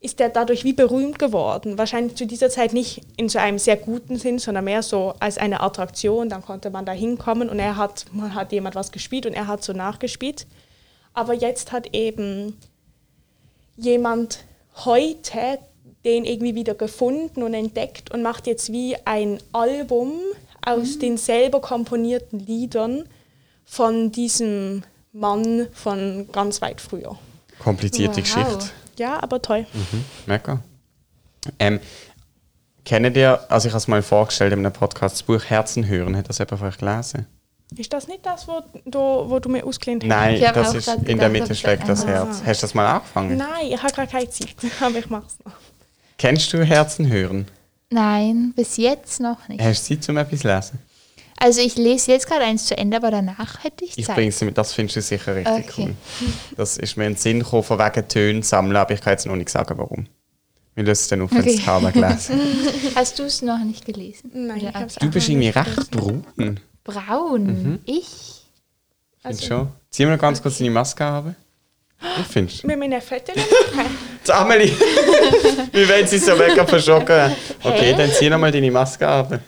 [0.00, 1.76] ist er dadurch wie berühmt geworden.
[1.76, 5.38] Wahrscheinlich zu dieser Zeit nicht in so einem sehr guten Sinn, sondern mehr so als
[5.38, 6.28] eine Attraktion.
[6.28, 9.46] Dann konnte man da hinkommen und er hat, man hat jemand was gespielt und er
[9.46, 10.46] hat so nachgespielt.
[11.14, 12.58] Aber jetzt hat eben
[13.76, 14.44] jemand
[14.84, 15.58] heute
[16.04, 20.12] den irgendwie wieder gefunden und entdeckt und macht jetzt wie ein Album
[20.64, 21.00] aus mhm.
[21.00, 23.04] den selber komponierten Liedern
[23.72, 24.82] von diesem
[25.14, 27.16] Mann von ganz weit früher.
[27.58, 28.22] Komplizierte wow.
[28.22, 28.70] Geschichte.
[28.98, 29.64] Ja, aber toll.
[29.72, 30.60] Mhm, mega.
[31.58, 31.80] Ähm,
[32.84, 36.14] kennt ihr, also ich habe es mal vorgestellt in einem Podcast, das Buch Herzen hören,
[36.18, 37.26] hat das jemand von euch gelesen?
[37.74, 40.08] Ist das nicht das, wo du, wo du mir ausgelehnt hast?
[40.08, 42.42] Nein, das ist in der Mitte schlägt das Herz.
[42.44, 43.38] Hast du das mal angefangen?
[43.38, 45.54] Nein, ich habe gerade keine Zeit, aber ich mache es noch.
[46.18, 47.46] Kennst du Herzen hören?
[47.88, 49.62] Nein, bis jetzt noch nicht.
[49.62, 50.91] Hast du Zeit, um etwas zu lesen?
[51.42, 53.98] Also ich lese jetzt gerade eins zu Ende, aber danach hätte ich Zeit.
[53.98, 55.88] Ich bringe das findest du sicher richtig okay.
[55.88, 55.94] cool.
[56.56, 59.26] Das ist mir in den Sinn gekommen, von wegen Tönen sammeln, aber ich kann jetzt
[59.26, 60.06] noch nicht sagen, warum.
[60.76, 61.54] Wir lösen es dann auf, wenn okay.
[61.54, 62.40] es Karma gelesen
[62.94, 64.30] Hast du es noch nicht gelesen?
[64.32, 66.60] Nein, ich hab's Du bist irgendwie recht braun.
[66.84, 67.44] Braun?
[67.44, 67.78] Mhm.
[67.86, 68.44] Ich?
[69.24, 69.68] Also, schon.
[69.90, 70.44] Zieh mal ganz okay.
[70.44, 71.34] kurz deine Maske haben.
[72.18, 72.68] Wie findest du?
[72.68, 73.34] Mit meinen Fotos
[73.74, 73.98] machen.
[74.28, 74.72] Amelie!
[75.72, 77.32] Wie wenn sie so mega verschocken.
[77.64, 77.94] Okay, hey.
[77.96, 79.40] dann zieh noch mal deine Maske ab.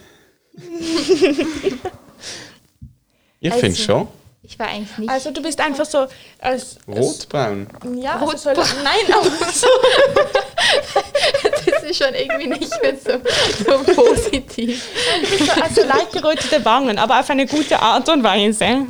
[3.40, 4.08] Ich also, finde schon.
[4.46, 5.10] Ich war eigentlich nicht.
[5.10, 6.06] Also du bist einfach so
[6.38, 7.66] als rotbraun.
[7.96, 9.66] Ja, also soll, nein, aber so.
[11.66, 13.12] das ist schon irgendwie nicht mehr so,
[13.64, 14.86] so positiv.
[15.62, 18.86] Also leicht gerötete Wangen, aber auf eine gute Art und Weise.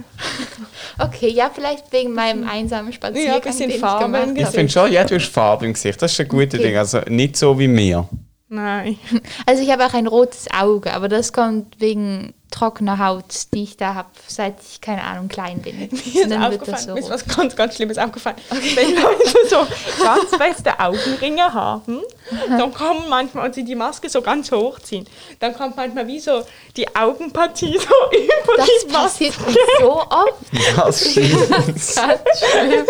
[0.98, 3.28] Okay, ja, vielleicht wegen meinem einsamen Spaziergang.
[3.28, 6.02] Ja, ein bisschen Farbe Ich, ich finde schon, ja, du hast Farbe im Gesicht.
[6.02, 6.68] Das ist ein gutes okay.
[6.68, 6.76] Ding.
[6.76, 8.08] Also nicht so wie mir.
[8.54, 8.98] Nein.
[9.46, 13.76] Also ich habe auch ein rotes Auge, aber das kommt wegen trockener Haut, die ich
[13.76, 15.76] da habe, seit ich, keine Ahnung, klein bin.
[15.90, 18.36] Mir ist, aufgefallen, so mir ist was ganz, ganz Schlimmes aufgefallen.
[18.48, 18.76] Okay.
[18.76, 19.56] Wenn Leute so
[20.04, 22.00] ganz feste Augenringe haben,
[22.48, 25.06] dann kommen manchmal, und sie die Maske so ganz hochziehen,
[25.40, 26.44] dann kommt manchmal wie so
[26.76, 29.26] die Augenpartie so über das die Maske.
[29.26, 30.34] Das passiert so oft.
[30.76, 30.84] Das.
[30.84, 32.86] Das ist ganz schlimm.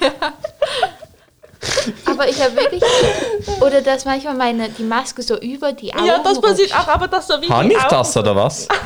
[0.00, 0.32] Ja.
[2.06, 2.82] Aber ich habe wirklich.
[3.60, 6.06] Oder dass manchmal meine, die Maske so über die Augen.
[6.06, 7.46] Ja, das passiert auch, aber das so wie.
[7.46, 8.68] Kann ich das oder was?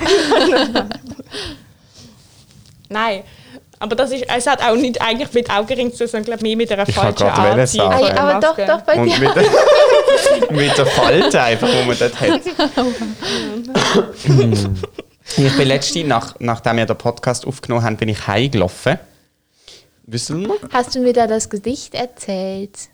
[2.89, 3.25] Nein.
[3.79, 6.57] Aber das ist, es hat auch nicht eigentlich mit Augenring zu tun, sondern glaube mehr
[6.57, 7.69] mit einer ich falschen Art.
[7.69, 7.93] Sagen.
[7.93, 9.19] Ay, aber doch, doch bei Und dir.
[9.19, 9.43] Mit, der,
[10.51, 12.41] mit der Falte einfach, die man dort hat.
[15.37, 18.99] ich bin letzte, nach, nachdem wir den Podcast aufgenommen haben, bin ich heimgelaufen.
[20.07, 20.57] Wissen wir?
[20.73, 22.89] Hast du mir da das Gedicht erzählt?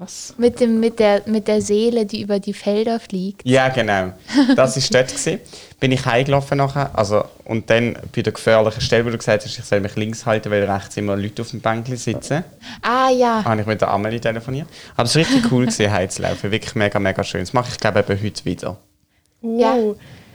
[0.00, 0.34] Was?
[0.38, 3.42] Mit, dem, mit, der, mit der Seele, die über die Felder fliegt.
[3.44, 4.14] Ja, genau.
[4.56, 5.10] Das war dort.
[5.10, 5.40] Gewesen.
[5.78, 6.90] Bin ich heimgelaufen nachher.
[6.98, 10.24] Also, und dann bei der gefährlichen Stelle, wo du gesagt hast, ich soll mich links
[10.24, 12.44] halten, weil rechts immer Leute auf dem Bänkchen sitzen.
[12.80, 13.44] Ah, ja.
[13.44, 14.68] Habe ich mit der Amelie telefoniert.
[14.96, 16.50] Aber es war richtig cool, gewesen, heimzulaufen.
[16.50, 17.40] Wirklich mega, mega schön.
[17.40, 18.78] Das mache ich, glaube ich, heute wieder.
[19.42, 19.60] Uh.
[19.60, 19.76] Ja.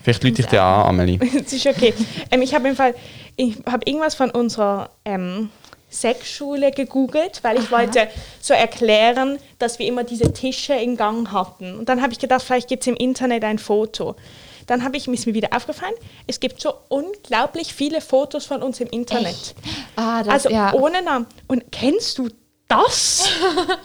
[0.03, 1.19] Vielleicht lüte ich dir an, Amelie.
[1.43, 1.91] Es ist okay.
[2.29, 2.93] Ähm, ich habe im Fall,
[3.35, 5.49] ich habe irgendwas von unserer ähm,
[5.95, 7.77] Sexschule gegoogelt, weil ich Aha.
[7.79, 8.07] wollte
[8.39, 11.77] so erklären, dass wir immer diese Tische in Gang hatten.
[11.77, 14.15] Und dann habe ich gedacht, vielleicht gibt es im Internet ein Foto.
[14.67, 15.93] Dann habe ich ist mir wieder aufgefallen,
[16.27, 19.55] es gibt so unglaublich viele Fotos von uns im Internet.
[19.95, 20.73] Ah, das, also ja.
[20.73, 21.27] ohne Namen.
[21.47, 22.29] Und kennst du
[22.67, 23.29] das?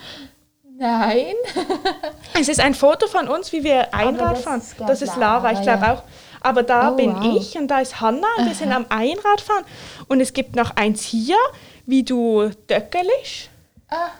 [0.78, 1.34] Nein.
[2.40, 4.60] es ist ein Foto von uns, wie wir Einrad das fahren.
[4.60, 5.94] Ist das ist Lara, ich glaube ja.
[5.94, 6.02] auch.
[6.40, 7.36] Aber da oh, bin wow.
[7.36, 9.64] ich und da ist Hanna und wir sind am Einradfahren.
[10.08, 11.36] Und es gibt noch eins hier,
[11.86, 13.48] wie du döckelisch.
[13.88, 14.10] Ah.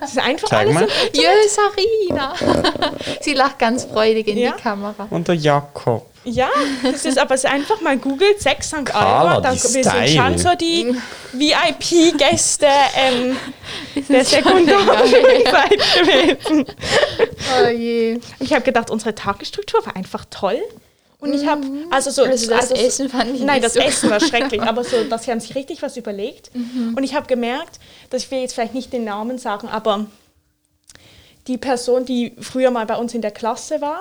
[0.00, 0.88] Das ist einfach Zeig alles mal.
[1.12, 2.34] Jö, Sarina.
[3.20, 4.52] Sie lacht ganz freudig in ja.
[4.52, 5.06] die Kamera.
[5.10, 6.06] Und der Jakob.
[6.24, 6.50] Ja,
[6.84, 8.94] das ist aber einfach mal googelt, 6 St.
[8.94, 10.94] Alba, die wir sind schon so die
[11.32, 13.36] VIP-Gäste ähm,
[14.08, 16.66] der Sekundarzeit gewesen.
[17.60, 18.20] Oh je.
[18.38, 20.62] Ich habe gedacht, unsere Tagesstruktur war einfach toll.
[21.22, 22.24] Und ich habe, also so.
[22.24, 23.80] Also das also Essen fand ich Nein, das so.
[23.80, 26.54] Essen war schrecklich, aber so, dass sie haben sich richtig was überlegt.
[26.54, 26.94] Mhm.
[26.96, 27.78] Und ich habe gemerkt,
[28.10, 30.06] dass ich will jetzt vielleicht nicht den Namen sagen, aber
[31.46, 34.00] die Person, die früher mal bei uns in der Klasse war,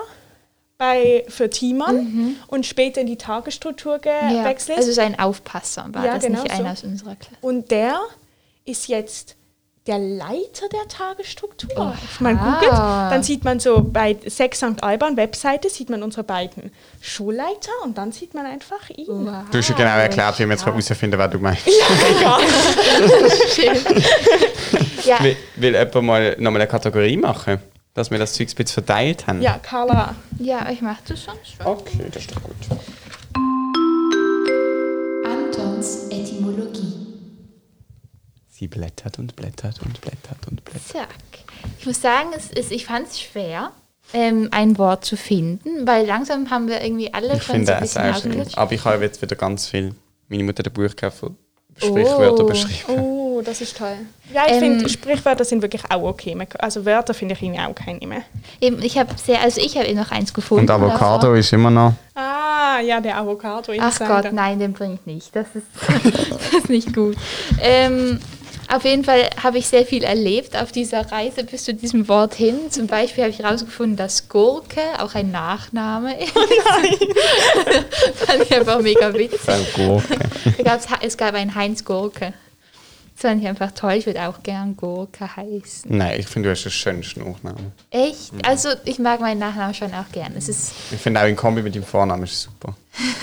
[0.78, 2.36] bei, für Timon Mhm.
[2.48, 6.52] und später in die Tagesstruktur gewechselt Ja, also sein Aufpasser war Ja, das genau nicht
[6.56, 6.60] so.
[6.60, 7.36] einer aus unserer Klasse.
[7.42, 8.00] Und der
[8.66, 9.36] ist jetzt
[9.88, 11.96] der Leiter der Tagesstruktur.
[12.20, 14.84] Wenn man googelt, dann sieht man so bei Sex St.
[14.84, 19.08] Alban Webseite, sieht man unsere beiden Schulleiter und dann sieht man einfach ihn.
[19.08, 19.44] Wow.
[19.52, 21.66] Du hast ja genau erklärt, wie wir jetzt herausfinden, wer du meinst.
[22.22, 22.38] Ja,
[25.04, 27.58] Ja, Will, will jemand mal nochmal eine Kategorie machen?
[27.94, 29.42] Dass wir das Zeug ein bisschen verteilt haben?
[29.42, 30.16] ja, Carla.
[30.40, 31.34] ja, ich mache das schon.
[31.44, 31.66] schon.
[31.66, 32.56] Okay, das ist doch gut.
[38.62, 40.88] Sie blättert und blättert und blättert und blättert.
[40.88, 41.08] Zack.
[41.80, 43.72] Ich muss sagen, es ist, ich fand es schwer,
[44.14, 47.80] ähm, ein Wort zu finden, weil langsam haben wir irgendwie alle Ich schon so ein
[47.80, 48.56] bisschen ausgelutscht.
[48.60, 49.96] Aber ich habe jetzt wieder ganz viel.
[50.30, 51.36] Meine Mutter hat ein Buch gehabt von
[51.76, 52.46] Sprichwörter Oh.
[52.46, 53.00] beschrieben.
[53.00, 53.96] Oh, das ist toll.
[54.32, 56.38] Ja, ich Ähm, finde, Sprichwörter sind wirklich auch okay.
[56.60, 58.22] Also Wörter finde ich irgendwie auch keine mehr.
[58.60, 60.66] Eben, ich habe sehr, also ich habe eh noch eins gefunden.
[60.66, 61.38] Und Avocado davor.
[61.38, 61.94] ist immer noch.
[62.14, 63.74] Ah, ja, der Avocado.
[63.80, 63.98] Ach.
[63.98, 65.36] Gott, nein, den bringt nicht.
[65.36, 65.66] Das ist,
[66.04, 67.16] das ist nicht gut.
[67.60, 68.20] Ähm,
[68.72, 72.36] auf jeden Fall habe ich sehr viel erlebt auf dieser Reise bis zu diesem Wort
[72.36, 72.58] hin.
[72.70, 76.32] Zum Beispiel habe ich herausgefunden, dass Gurke auch ein Nachname ist.
[78.26, 79.74] fand ich einfach mega witzig.
[79.76, 80.18] Gurke.
[81.02, 82.34] Es gab einen Heinz Gurke.
[83.14, 83.94] Das fand ich einfach toll.
[83.94, 85.96] Ich würde auch gern Gurke heißen.
[85.96, 87.74] Nein, ich finde, du hast einen schönen Nachnamen.
[87.90, 88.32] Echt?
[88.44, 90.34] Also ich mag meinen Nachnamen schon auch gern.
[90.38, 92.76] Es ist Ich finde auch in Kombi mit dem Vornamen ist super.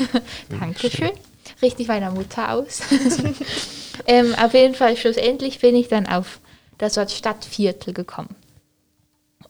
[0.60, 1.10] Dankeschön.
[1.62, 2.82] Richtig meiner Mutter aus.
[4.06, 6.40] Ähm, auf jeden Fall, schlussendlich bin ich dann auf
[6.78, 8.34] das Wort Stadtviertel gekommen.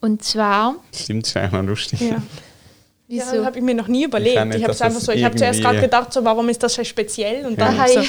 [0.01, 2.01] Und zwar, Stimmt, ist eigentlich noch lustig.
[2.01, 2.23] Ja.
[3.09, 3.25] wieso?
[3.25, 4.37] Ja, das habe ich mir noch nie überlegt.
[4.37, 6.85] Ich Ich habe einfach so, ich habe zuerst gerade gedacht, so, warum ist das so
[6.85, 7.47] speziell?
[7.47, 8.01] Und dann Aha, so,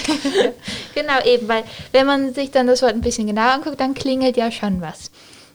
[0.94, 4.38] genau, eben, weil wenn man sich dann das Wort ein bisschen genauer anguckt, dann klingelt
[4.38, 5.10] ja schon was.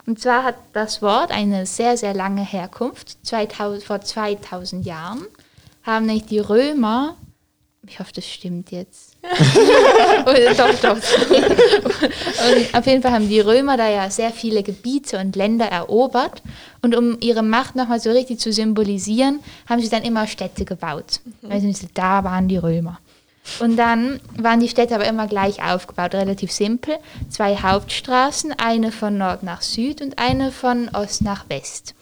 [0.07, 3.25] Und zwar hat das Wort eine sehr, sehr lange Herkunft.
[3.25, 5.25] 2000, vor 2000 Jahren
[5.83, 7.17] haben nämlich die Römer,
[7.87, 9.14] ich hoffe, das stimmt jetzt.
[10.27, 10.97] Oder doch, doch.
[10.97, 16.43] und auf jeden Fall haben die Römer da ja sehr viele Gebiete und Länder erobert.
[16.83, 21.21] Und um ihre Macht nochmal so richtig zu symbolisieren, haben sie dann immer Städte gebaut.
[21.49, 22.99] Also da waren die Römer.
[23.61, 26.97] Und dann waren die Städte aber immer gleich aufgebaut, relativ simpel.
[27.29, 31.95] Zwei Hauptstraßen, eine von Nord nach Süd und eine von Ost nach West.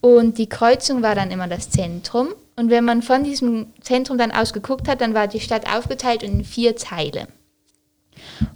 [0.00, 2.28] Und die Kreuzung war dann immer das Zentrum.
[2.58, 6.24] Und wenn man von diesem Zentrum dann aus geguckt hat, dann war die Stadt aufgeteilt
[6.24, 7.28] in vier Teile.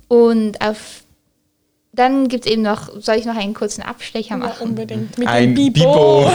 [0.08, 1.04] Und auf
[1.92, 4.56] dann gibt es eben noch, soll ich noch einen kurzen Abstecher machen?
[4.58, 5.18] Ja, unbedingt.
[5.18, 6.24] Mit Ein dem Bibo.
[6.24, 6.30] Bibo.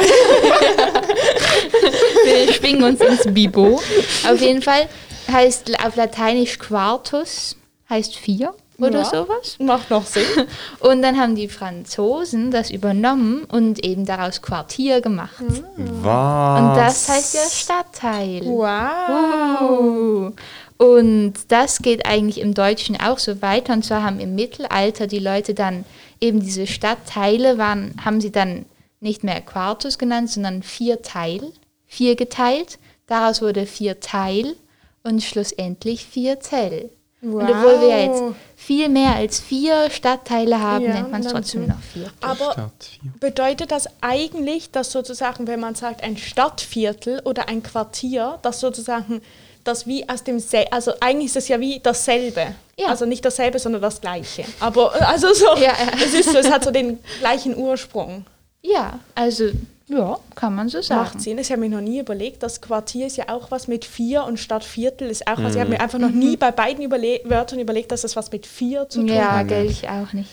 [2.23, 3.82] Wir schwingen uns ins Bibo.
[4.30, 4.88] Auf jeden Fall
[5.30, 7.58] heißt auf Lateinisch Quartus,
[7.89, 9.57] heißt vier oder ja, sowas.
[9.59, 10.23] Macht noch Sinn.
[10.79, 15.43] Und dann haben die Franzosen das übernommen und eben daraus Quartier gemacht.
[15.77, 16.61] Was?
[16.61, 18.41] Und das heißt ja Stadtteil.
[18.45, 19.71] Wow.
[19.71, 20.31] Uh.
[20.77, 23.73] Und das geht eigentlich im Deutschen auch so weiter.
[23.73, 25.85] Und zwar haben im Mittelalter die Leute dann
[26.21, 28.65] eben diese Stadtteile waren, haben sie dann
[28.99, 31.51] nicht mehr Quartus genannt, sondern vier Teil,
[31.87, 32.77] vier geteilt.
[33.07, 34.55] Daraus wurde vier Teil
[35.03, 36.91] und schlussendlich vier Zell.
[37.21, 37.41] Wow.
[37.41, 38.23] Und obwohl wir jetzt
[38.56, 42.12] viel mehr als vier Stadtteile haben, ja, nennt man es trotzdem noch vier.
[42.21, 42.71] Aber
[43.19, 49.21] bedeutet das eigentlich, dass sozusagen, wenn man sagt ein Stadtviertel oder ein Quartier, dass sozusagen
[49.63, 52.56] das wie aus dem, Se also eigentlich ist es ja wie dasselbe.
[52.77, 52.88] Ja.
[52.88, 54.45] Also nicht dasselbe, sondern das gleiche.
[54.60, 58.25] Aber äh, also so, ja, es ist so, es hat so den gleichen Ursprung.
[58.62, 59.49] Ja, also
[59.89, 61.02] ja, kann man so sagen.
[61.02, 61.38] Macht Sinn.
[61.38, 64.38] Ich habe mir noch nie überlegt, das Quartier ist ja auch was mit vier und
[64.38, 65.56] statt Viertel ist auch was.
[65.56, 66.39] Ich habe mir einfach noch nie mhm.
[66.39, 69.52] bei beiden Überle Wörtern überlegt, dass das was mit vier zu tun ja, hat.
[69.52, 70.30] Ja, ich auch nicht.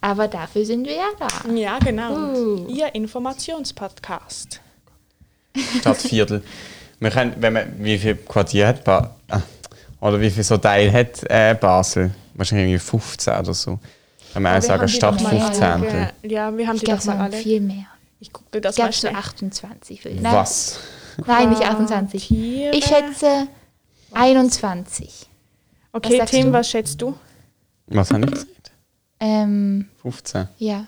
[0.00, 1.52] Aber dafür sind wir ja da.
[1.52, 2.14] Ja, genau.
[2.14, 2.66] Uh.
[2.68, 4.60] Ihr Informationspodcast.
[5.80, 6.42] Stadtviertel.
[7.00, 9.40] Wir können, wenn man, wie viel Quartier hat ba ah,
[10.00, 12.12] oder wie viel so Teil hat äh, Basel?
[12.34, 13.80] Wahrscheinlich irgendwie 15 oder so.
[14.32, 16.08] Wenn man ja, sagen, Stadt 15.
[16.22, 17.36] Ja, wir haben die doch mal alle.
[17.36, 17.86] viel mehr.
[18.22, 19.16] Ich gucke das mal schnell.
[19.16, 20.04] 28.
[20.04, 20.32] Nein.
[20.32, 20.78] Was?
[21.26, 22.30] Nein, nicht 28.
[22.30, 23.48] Ich schätze
[24.12, 25.26] 21.
[25.90, 26.52] Okay, was Tim, du?
[26.52, 27.16] was schätzt du?
[27.88, 28.70] Was habe ich gesagt?
[29.18, 30.46] Ähm, 15.
[30.58, 30.86] Ja.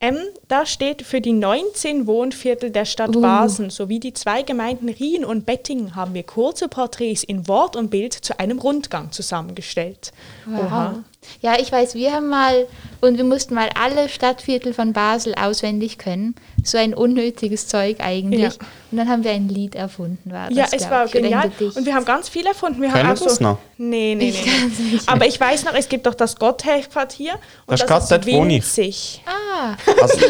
[0.00, 3.20] M, da steht für die 19 Wohnviertel der Stadt uh.
[3.20, 7.90] Basel sowie die zwei Gemeinden Rien und Bettingen haben wir kurze Porträts in Wort und
[7.90, 10.12] Bild zu einem Rundgang zusammengestellt.
[10.46, 10.64] Wow.
[10.64, 11.04] Oha.
[11.42, 12.66] Ja, ich weiß, wir haben mal
[13.00, 16.34] und wir mussten mal alle Stadtviertel von Basel auswendig können.
[16.64, 18.40] So ein unnötiges Zeug eigentlich.
[18.40, 18.66] Ja.
[18.90, 20.32] Und dann haben wir ein Lied erfunden.
[20.32, 21.50] War das, ja, es war genial.
[21.60, 22.82] Und wir haben ganz viel erfunden.
[22.82, 23.58] Wir können haben so, noch?
[23.76, 24.98] Nee, nee, nee.
[25.06, 27.34] Aber ich weiß noch, es gibt doch das Gotthardquartier.
[27.66, 29.22] Das, das ist winzig.
[29.26, 29.76] Ah.
[30.00, 30.26] Also,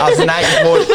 [0.00, 0.86] also nein, wohl,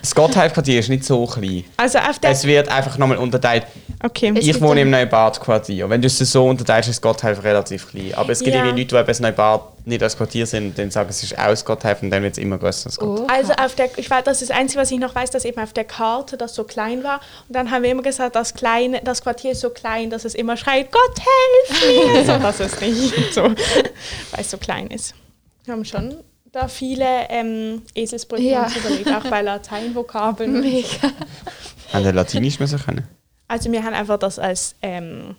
[0.00, 1.64] das Gotthardquartier ist nicht so klein.
[1.76, 3.66] Also auf der es wird einfach nochmal unterteilt.
[4.02, 4.34] Okay.
[4.36, 5.88] Ich wohne im Neubad-Quartier.
[5.88, 8.12] Wenn du es so unterteilst, ist Gotthard relativ klein.
[8.14, 8.64] Aber es gibt ja.
[8.64, 12.02] irgendwie Leute, die eben Neubad nicht als Quartier sind, dann sagen, es ist aus Gotthard
[12.02, 13.30] und dann wird es immer größer als Gotthard.
[13.30, 15.60] Also auf der, ich weiß, das ist das Einzige, was ich noch weiß, dass eben
[15.60, 17.20] auf der Karte das so klein war.
[17.48, 20.34] Und dann haben wir immer gesagt, das, kleine, das Quartier ist so klein, dass es
[20.34, 22.24] immer schreit, Gott helf mir!
[22.24, 25.14] so, das ist nicht so, weil es so klein ist.
[25.64, 26.16] Wir haben schon
[26.52, 28.68] da viele ähm, Eselsbrücken ja.
[28.76, 30.60] überlegt, auch bei Lateinvokabeln.
[30.60, 31.10] Mega.
[31.92, 33.08] Haben wir Latinisch müssen können?
[33.48, 35.36] Also wir haben einfach das als ähm,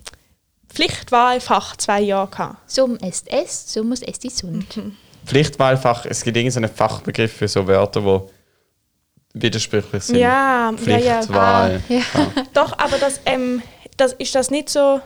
[0.68, 2.70] Pflichtwahlfach zwei Jahre gehabt.
[2.70, 4.76] Sum est es, sumus est die Sund.
[4.76, 4.96] Mhm.
[5.26, 10.16] Pflichtwahlfach, es gibt irgendeinen Fachbegriff für so Wörter, die widersprüchlich sind.
[10.16, 11.82] Ja, Pflichtwahl.
[11.88, 12.02] Ja, ja.
[12.14, 12.44] Ah, ja.
[12.54, 13.62] Doch, aber das, ähm,
[13.96, 15.00] das ist das nicht so.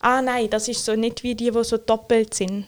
[0.00, 2.66] Ah nein, das ist so nicht wie die, die so doppelt sind.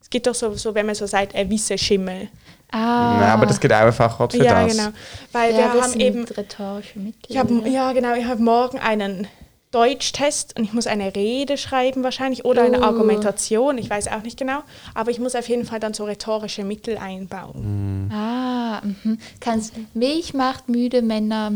[0.00, 2.28] Es gibt doch so, so wenn man so sagt, ein wisse Schimmel.
[2.70, 3.16] Ah.
[3.20, 4.76] Nein, aber das gibt auch ein Fachwort für ja, das.
[4.76, 4.88] Genau.
[5.30, 6.24] Weil ja, wir haben eben.
[6.24, 7.20] Rhetorische Mittel.
[7.28, 8.14] Ich hab, ja, genau.
[8.14, 9.28] Ich habe morgen einen
[9.74, 12.84] Deutschtest und ich muss eine Rede schreiben wahrscheinlich oder eine oh.
[12.84, 14.60] Argumentation, ich weiß auch nicht genau,
[14.94, 18.06] aber ich muss auf jeden Fall dann so rhetorische Mittel einbauen.
[18.06, 18.12] Mhm.
[18.12, 19.16] Ah, mh.
[19.40, 21.50] Kannst, Milch macht müde Männer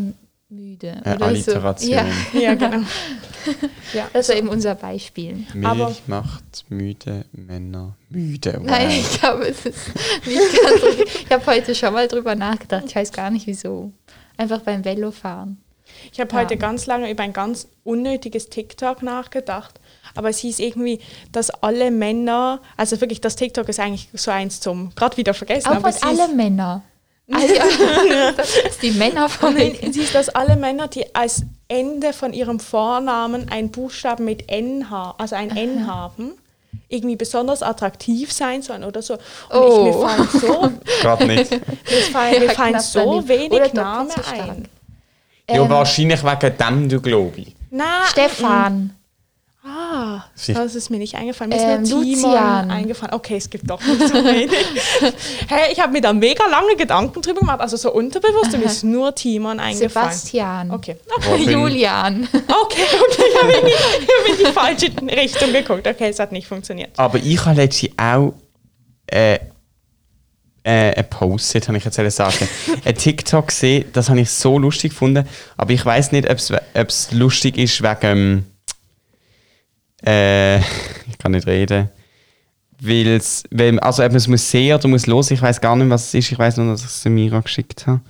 [0.49, 1.01] müde.
[1.05, 1.91] Äh, Alliteration.
[2.33, 2.39] So.
[2.39, 2.41] Ja.
[2.41, 2.87] ja, genau.
[3.95, 4.09] ja.
[4.13, 5.47] Das war eben unser Beispiel.
[5.55, 8.55] Milch aber macht müde Männer müde.
[8.59, 8.67] Wow.
[8.67, 9.89] Nein, ich glaube, es ist
[10.27, 10.89] nicht ganz so.
[11.25, 13.93] Ich habe heute schon mal drüber nachgedacht, ich weiß gar nicht wieso.
[14.37, 15.59] Einfach beim Velofahren.
[16.13, 16.41] Ich habe ja.
[16.41, 19.81] heute ganz lange über ein ganz unnötiges TikTok nachgedacht.
[20.15, 21.01] Aber es hieß irgendwie,
[21.33, 25.69] dass alle Männer, also wirklich, das TikTok ist eigentlich so eins zum, gerade wieder vergessen.
[25.69, 26.83] Auch aber was alle Männer.
[27.31, 27.55] Also,
[28.39, 32.59] das ist die Männer von Es hieß, dass alle Männer, die als Ende von ihrem
[32.59, 35.59] Vornamen einen Buchstaben mit N haben, also ein Aha.
[35.61, 36.33] N haben,
[36.89, 39.15] irgendwie besonders attraktiv sein sollen oder so.
[39.15, 39.21] Und
[39.53, 39.89] oh.
[39.89, 41.51] ich, mir fallen so, Gerade nicht.
[41.51, 44.69] mir fallen, mir fallen so wenig Namen ein.
[45.49, 47.55] Ja, ähm, wahrscheinlich wegen dem, du glaube ich.
[47.71, 47.87] Nein.
[48.11, 48.95] Stefan.
[49.65, 51.51] Ah, das ist mir nicht eingefallen.
[51.51, 53.15] Mir ähm, ist mir Timon eingefallen.
[53.15, 54.51] Okay, es gibt doch nicht so wenig.
[55.49, 58.67] hey, ich habe mir da mega lange Gedanken drüber gemacht, also so unterbewusst, und mir
[58.67, 60.13] ist nur Timon eingefallen.
[60.13, 60.71] Sebastian.
[60.71, 60.97] Okay.
[61.17, 61.51] okay.
[61.51, 62.29] Julian.
[62.33, 65.87] Okay, okay, ich habe in, hab in, die falsche Richtung geguckt.
[65.87, 66.91] Okay, es hat nicht funktioniert.
[66.97, 68.33] Aber ich habe letztens auch
[69.07, 69.39] äh,
[70.63, 72.49] äh, ein Post, habe ich jetzt sagen.
[72.85, 77.13] ein TikTok gesehen, das habe ich so lustig gefunden, aber ich weiß nicht, ob es
[77.13, 78.47] lustig ist wegen
[80.05, 80.59] äh,
[81.09, 81.91] ich kann nicht reden.
[82.81, 85.91] Weil's, weil, also ob man es muss sehen oder muss los, ich weiß gar nicht,
[85.91, 86.33] was es ist.
[86.33, 88.01] Ich weiß nur, dass ich es Mira geschickt habe.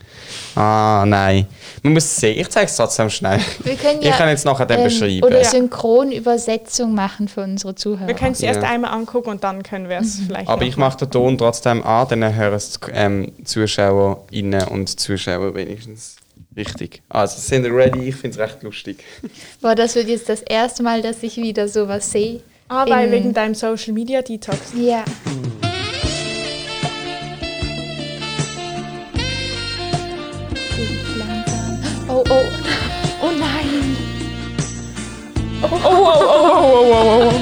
[0.54, 1.46] Ah, nein.
[1.82, 2.38] Man muss es sehen.
[2.38, 3.40] Ich zeige es trotzdem schnell.
[3.64, 5.22] Wir können ja, ich kann jetzt nachher den ähm, beschreiben.
[5.22, 8.08] Oder Synchronübersetzung machen für unsere Zuhörer.
[8.08, 8.48] Wir können es ja.
[8.48, 10.26] erst einmal angucken und dann können wir es mhm.
[10.26, 10.48] vielleicht.
[10.48, 16.16] Aber ich mache den Ton trotzdem an, dann hören es ähm, ZuschauerInnen und Zuschauer wenigstens.
[16.54, 17.02] Richtig.
[17.08, 18.08] Also sind ready?
[18.08, 19.04] Ich finde es recht lustig.
[19.62, 22.40] Boah, das wird jetzt das erste Mal, dass ich wieder sowas sehe.
[22.70, 24.58] Ah, weil wegen deinem Social Media Detox.
[24.74, 25.04] Ja.
[32.08, 32.44] Oh, oh.
[33.22, 33.96] Oh nein.
[35.62, 37.32] Oh, oh, oh, oh, oh, oh,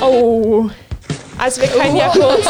[0.00, 0.04] oh.
[0.04, 0.70] Oh.
[1.38, 2.46] Also wir können ja kurz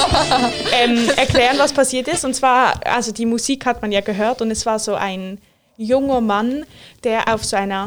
[0.73, 2.25] ähm, erklären, was passiert ist.
[2.25, 5.39] Und zwar, also die Musik hat man ja gehört und es war so ein
[5.77, 6.67] junger Mann,
[7.05, 7.87] der auf so einer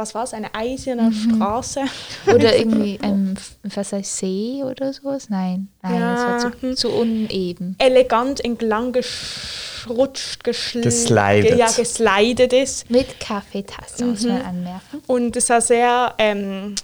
[0.00, 1.36] was war es, eine eiserne mhm.
[1.36, 1.82] Straße.
[2.34, 5.28] Oder irgendwie ähm, was heißt See oder sowas?
[5.28, 6.34] Nein, nein, ja.
[6.34, 7.76] das war zu, zu, uneben.
[7.78, 11.58] Elegant entlang geschrutscht, geslidet.
[11.58, 12.90] Ja, geslidet ist.
[12.90, 14.10] Mit Kaffeetasse, mhm.
[14.10, 15.02] muss man anmerken.
[15.06, 16.74] Und es war sehr ähm,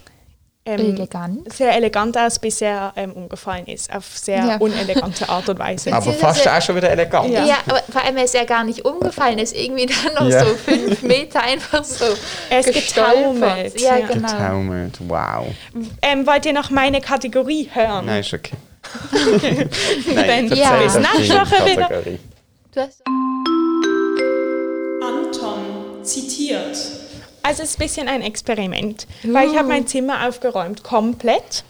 [0.67, 1.53] ähm, elegant.
[1.53, 3.95] sehr elegant aus, bis er ähm, umgefallen ist.
[3.95, 4.57] Auf sehr ja.
[4.57, 5.93] unelegante Art und Weise.
[5.93, 7.31] aber fast auch schon wieder elegant.
[7.31, 7.45] Ja.
[7.45, 10.45] ja, aber vor allem ist er gar nicht umgefallen, ist irgendwie dann noch ja.
[10.45, 12.05] so fünf Meter einfach so.
[12.51, 13.81] Er ist getaumelt.
[13.81, 14.29] Ja, genau.
[14.29, 15.47] Getaumelt, wow.
[16.03, 18.07] Ähm, wollt ihr noch meine Kategorie hören?
[18.07, 18.57] Nein, ist okay.
[20.15, 20.71] Nein, ja.
[20.99, 21.89] Nachschache wieder.
[22.73, 23.03] Du hast
[25.03, 26.77] Anton zitiert.
[27.47, 29.33] Also es ist ein bisschen ein Experiment, uh.
[29.33, 31.63] weil ich habe mein Zimmer aufgeräumt, komplett.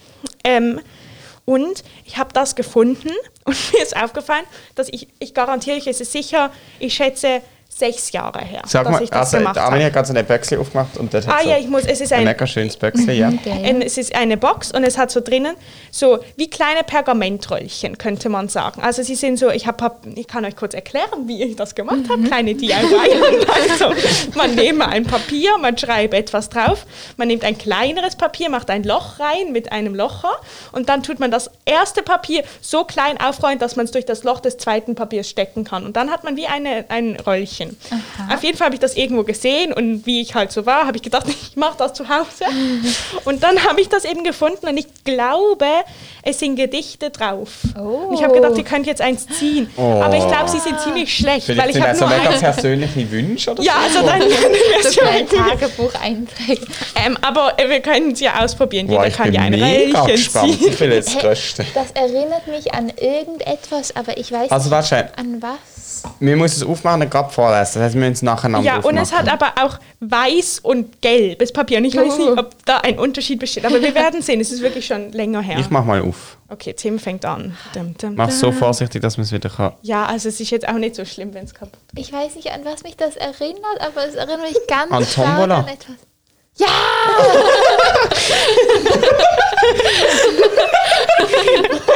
[0.43, 0.81] Ähm,
[1.45, 3.11] und ich habe das gefunden
[3.45, 8.11] und mir ist aufgefallen, dass ich, ich garantiere euch, es ist sicher, ich schätze sechs
[8.11, 9.83] Jahre her, Sag dass mal, ich das also, gemacht habe.
[9.83, 12.19] hat gerade so eine Böckchen aufgemacht und das ah, ja, ich muss, es ist ein,
[12.19, 13.27] ein mega schönes Böckchen, ja.
[13.27, 15.55] Ein, es ist eine Box und es hat so drinnen
[15.91, 18.81] so wie kleine Pergamentröllchen, könnte man sagen.
[18.81, 22.09] Also sie sind so, ich, hab, ich kann euch kurz erklären, wie ich das gemacht
[22.09, 22.27] habe, mhm.
[22.27, 22.71] kleine DIY.
[23.71, 23.93] also
[24.35, 26.85] man nehme ein Papier, man schreibt etwas drauf,
[27.17, 30.35] man nimmt ein kleineres Papier, macht ein Loch rein mit einem Locher
[30.71, 34.23] und dann tut man das erste Papier so klein aufrollen, dass man es durch das
[34.23, 35.85] Loch des zweiten Papiers stecken kann.
[35.85, 37.56] Und dann hat man wie eine, ein Röllchen.
[37.57, 37.77] Mädchen.
[37.89, 38.35] Aha.
[38.35, 40.97] Auf jeden Fall habe ich das irgendwo gesehen und wie ich halt so war, habe
[40.97, 42.45] ich gedacht, ich mache das zu Hause.
[43.25, 45.65] und dann habe ich das eben gefunden und ich glaube,
[46.23, 47.49] es sind Gedichte drauf.
[47.77, 48.07] Oh.
[48.07, 49.69] Und ich habe gedacht, ihr könnt jetzt eins ziehen.
[49.77, 50.01] Oh.
[50.01, 51.45] Aber ich glaube, sie sind ziemlich schlecht.
[51.45, 54.05] Vielleicht weil ich sind also nur mega persönliche Wünsche oder ja, so?
[54.05, 54.27] Ja, also
[54.97, 55.27] dann
[55.59, 56.67] Tagebuch einträgen.
[56.95, 58.87] Ähm, aber äh, wir können es ja ausprobieren.
[58.87, 60.67] Boah, Jeder kann ja ein Rällchen ziehen.
[60.67, 65.41] Ich will jetzt das Das erinnert mich an irgendetwas, aber ich weiß also, nicht an
[65.41, 65.76] was.
[66.19, 67.73] Wir müssen es aufmachen und gerade vorlesen.
[67.75, 68.97] Das heißt, wir müssen es nacheinander Ja, aufmachen.
[68.97, 71.77] und es hat aber auch weiß und gelbes Papier.
[71.79, 73.65] Und ich weiß nicht, ob da ein Unterschied besteht.
[73.65, 74.39] Aber wir werden sehen.
[74.41, 75.57] Es ist wirklich schon länger her.
[75.59, 76.37] Ich mach mal auf.
[76.49, 77.57] Okay, Tim fängt an.
[77.73, 79.73] Dum, dum, Mach so vorsichtig, dass man es wieder kann.
[79.81, 81.79] Ja, also es ist jetzt auch nicht so schlimm, wenn es kaputt.
[81.95, 85.59] Ich weiß nicht, an was mich das erinnert, aber es erinnert mich ganz an Tombola.
[85.59, 85.95] an etwas.
[86.57, 86.67] Ja!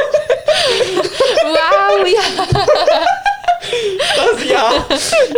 [1.42, 3.21] wow, ja!
[4.16, 4.86] Das ja.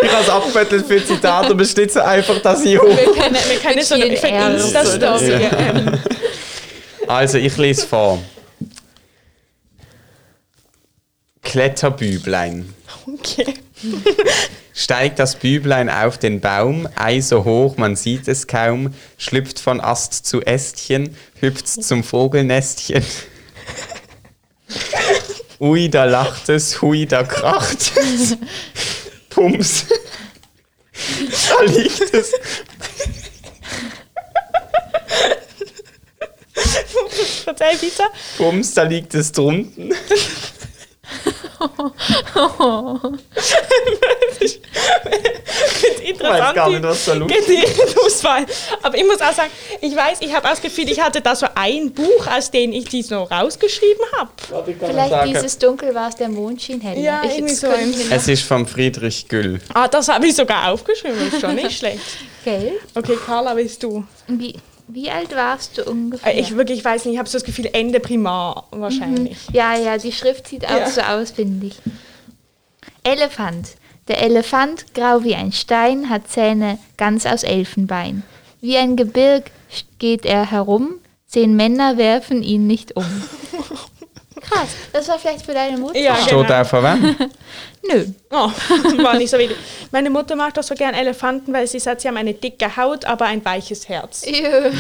[0.02, 2.82] Ich habe es abgebettelt für Zitate und so einfach das Jo.
[2.82, 5.42] Wir können, wir können so eine Insta-Story.
[5.42, 5.98] Ja.
[7.06, 8.22] Also, ich lese vor.
[11.42, 12.74] Kletterbüblein.
[13.06, 13.54] Okay.
[14.72, 19.80] Steigt das Büblein auf den Baum, Ei so hoch, man sieht es kaum, schlüpft von
[19.80, 23.04] Ast zu Ästchen, hüpft zum Vogelnestchen.
[25.60, 28.36] Ui, da lacht es, hui, da kracht es.
[29.30, 29.86] Pums.
[31.48, 32.32] Da liegt es.
[37.44, 38.04] Verzeih, Pizza.
[38.36, 39.94] Pums, da liegt es drunten.
[44.40, 44.60] ich weiß
[46.54, 48.26] gar nicht, was da los ist.
[48.82, 51.34] Aber ich muss auch sagen, ich weiß, ich habe auch das Gefühl, ich hatte da
[51.34, 54.30] so ein Buch, aus dem ich die so rausgeschrieben habe.
[54.80, 56.98] Vielleicht dieses Dunkel war es, der Mond schien hell.
[56.98, 57.68] Ja, ich so.
[58.10, 59.60] Es ist von Friedrich Güll.
[59.74, 62.00] Ah, das habe ich sogar aufgeschrieben, ist schon nicht schlecht.
[62.44, 62.72] Gell?
[62.94, 64.04] Okay, Carla, bist du?
[64.28, 64.54] Wie?
[64.86, 66.38] Wie alt warst du ungefähr?
[66.38, 69.48] Ich wirklich weiß nicht, ich habe so das Gefühl Ende Primar wahrscheinlich.
[69.48, 69.54] Mhm.
[69.54, 70.90] Ja, ja, die Schrift sieht auch ja.
[70.90, 71.76] so aus, finde ich.
[73.02, 73.68] Elefant.
[74.08, 78.22] Der Elefant, grau wie ein Stein, hat Zähne ganz aus Elfenbein.
[78.60, 79.50] Wie ein Gebirg
[79.98, 80.94] geht er herum,
[81.26, 83.04] zehn Männer werfen ihn nicht um.
[84.44, 84.68] krass.
[84.92, 85.98] Das war vielleicht für deine Mutter.
[85.98, 86.60] Ja, Steht genau.
[86.60, 87.16] auch von wem?
[87.88, 88.06] Nö.
[88.30, 88.50] Oh,
[89.02, 89.56] war nicht so wichtig.
[89.90, 93.04] Meine Mutter mag doch so gern Elefanten, weil sie sagt, sie haben eine dicke Haut,
[93.04, 94.24] aber ein weiches Herz.
[94.26, 94.70] Ja.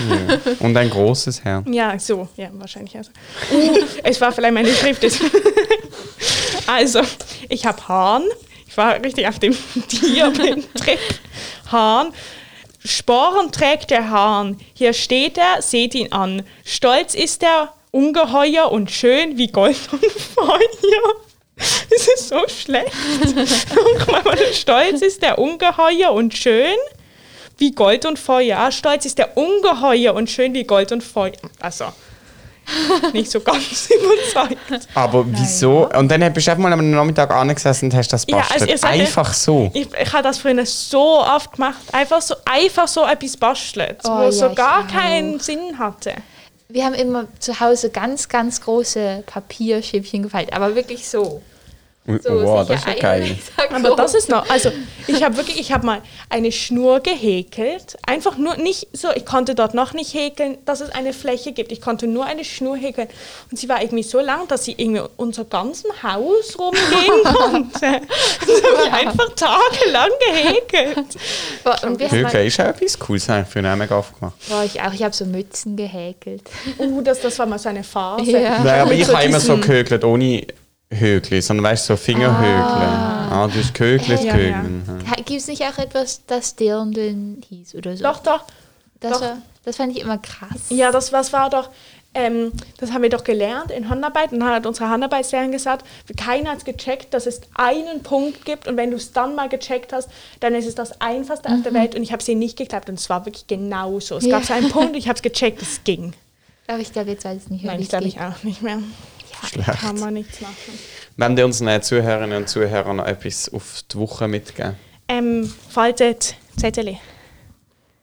[0.60, 1.66] Und ein großes Herz.
[1.70, 2.28] Ja, so.
[2.36, 2.96] Ja, wahrscheinlich.
[2.96, 3.10] Also.
[3.52, 5.04] Uh, es war vielleicht meine Schrift.
[6.66, 7.00] also,
[7.48, 8.22] ich habe Hahn.
[8.74, 9.56] Ich war richtig auf dem
[9.88, 10.98] Tier-Trip.
[11.70, 12.12] Hahn.
[12.84, 14.58] Sporen trägt der Hahn.
[14.74, 16.42] Hier steht er, seht ihn an.
[16.64, 21.14] Stolz ist er, ungeheuer und schön wie Gold und Feuer.
[21.56, 22.90] Es ist so schlecht.
[24.54, 26.76] Stolz ist der ungeheuer und schön
[27.58, 28.72] wie Gold und Feuer.
[28.72, 31.30] Stolz ist der ungeheuer und schön wie Gold und Feuer.
[31.60, 31.92] Also,
[33.12, 33.88] nicht so ganz
[34.34, 34.88] überzeugt.
[34.94, 35.88] Aber wieso?
[35.90, 38.68] Und dann bist du einfach mal am Nachmittag angesessen und hast das bastelt.
[38.68, 39.70] Ja, also einfach so.
[39.74, 41.78] Ich, ich habe das früher so oft gemacht.
[41.92, 46.14] Einfach so, einfach so etwas bastelt, oh, wo ja, so gar keinen Sinn hatte.
[46.68, 51.42] Wir haben immer zu Hause ganz, ganz große Papierschäbchen gefaltet, aber wirklich so.
[52.06, 53.38] So wow, das ist ja geil.
[53.72, 54.70] Aber das ist noch, also
[55.06, 59.54] ich habe wirklich, ich habe mal eine Schnur gehäkelt, einfach nur nicht so, ich konnte
[59.54, 61.72] dort noch nicht häkeln, dass es eine Fläche gibt.
[61.72, 63.08] Ich konnte nur eine Schnur häkeln
[63.50, 67.80] und sie war irgendwie so lang, dass sie irgendwie unser ganzen Haus rumgehen konnte.
[67.80, 71.16] das habe ich einfach tagelang gehäkelt.
[71.84, 74.34] Und wir Häkeln ist auch etwas Cooles, habe ich früher mega oft gemacht.
[74.50, 76.42] Boah, ich auch, ich habe so Mützen gehäkelt.
[76.76, 78.30] Uh, das, das war mal so eine Phase.
[78.30, 78.62] Ja.
[78.62, 80.46] Nein, aber ich habe immer so gehäkelt, ohne
[80.98, 82.46] Högli, sondern weißt du, so Fingerhögli.
[82.46, 83.44] Ah.
[83.44, 84.62] ah, du hast gehögelt, ja, ja.
[85.16, 88.04] Gibt es nicht auch etwas, das Dirndl hieß oder so?
[88.04, 88.44] Doch, doch.
[89.00, 89.20] Das, doch.
[89.22, 90.68] War, das fand ich immer krass.
[90.70, 91.70] Ja, das was war doch,
[92.14, 95.84] ähm, das haben wir doch gelernt in Handarbeit und dann hat unsere Handarbeitslehrerin gesagt,
[96.16, 99.92] keiner hat gecheckt, dass es einen Punkt gibt und wenn du es dann mal gecheckt
[99.92, 100.08] hast,
[100.40, 101.56] dann ist es das einfachste mhm.
[101.56, 101.76] auf der mhm.
[101.76, 104.16] Welt und ich habe sie nicht geklappt und es war wirklich genau so.
[104.16, 104.38] Es ja.
[104.38, 106.14] gab so einen Punkt, ich habe es gecheckt, es ging.
[106.66, 108.78] Aber ich glaube, jetzt weiß ich nicht mehr, Nein, ich glaube ich auch nicht mehr.
[109.48, 109.80] Schlecht.
[109.80, 110.78] Kann man nichts machen.
[111.16, 114.76] Wenn die unseren Zuhörerinnen und Zuhörern noch etwas auf die Woche mitgeben?
[115.08, 116.98] Ähm, faltet Zettel.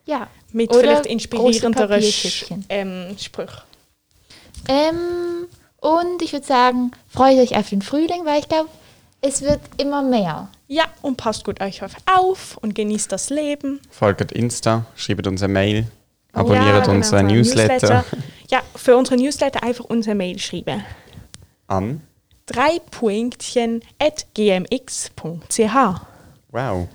[0.06, 0.28] Ja.
[0.52, 2.02] Mit Oder vielleicht inspirierenderen
[2.68, 3.62] ähm, Sprüchen.
[4.68, 5.46] Ähm,
[5.80, 8.68] und ich würde sagen, freut euch auf den Frühling, weil ich glaube,
[9.22, 10.48] es wird immer mehr.
[10.68, 13.80] Ja, und passt gut euch auf und genießt das Leben.
[13.90, 15.86] Folgt Insta, schreibt uns eine Mail,
[16.32, 17.72] abonniert ja, genau, unsere Newsletter.
[17.72, 18.04] Newsletter.
[18.50, 20.84] Ja, für unsere Newsletter einfach unsere Mail schreiben.
[21.72, 22.02] An?
[22.44, 25.74] drei Punktchen at gmx.ch.
[26.50, 26.88] Wow.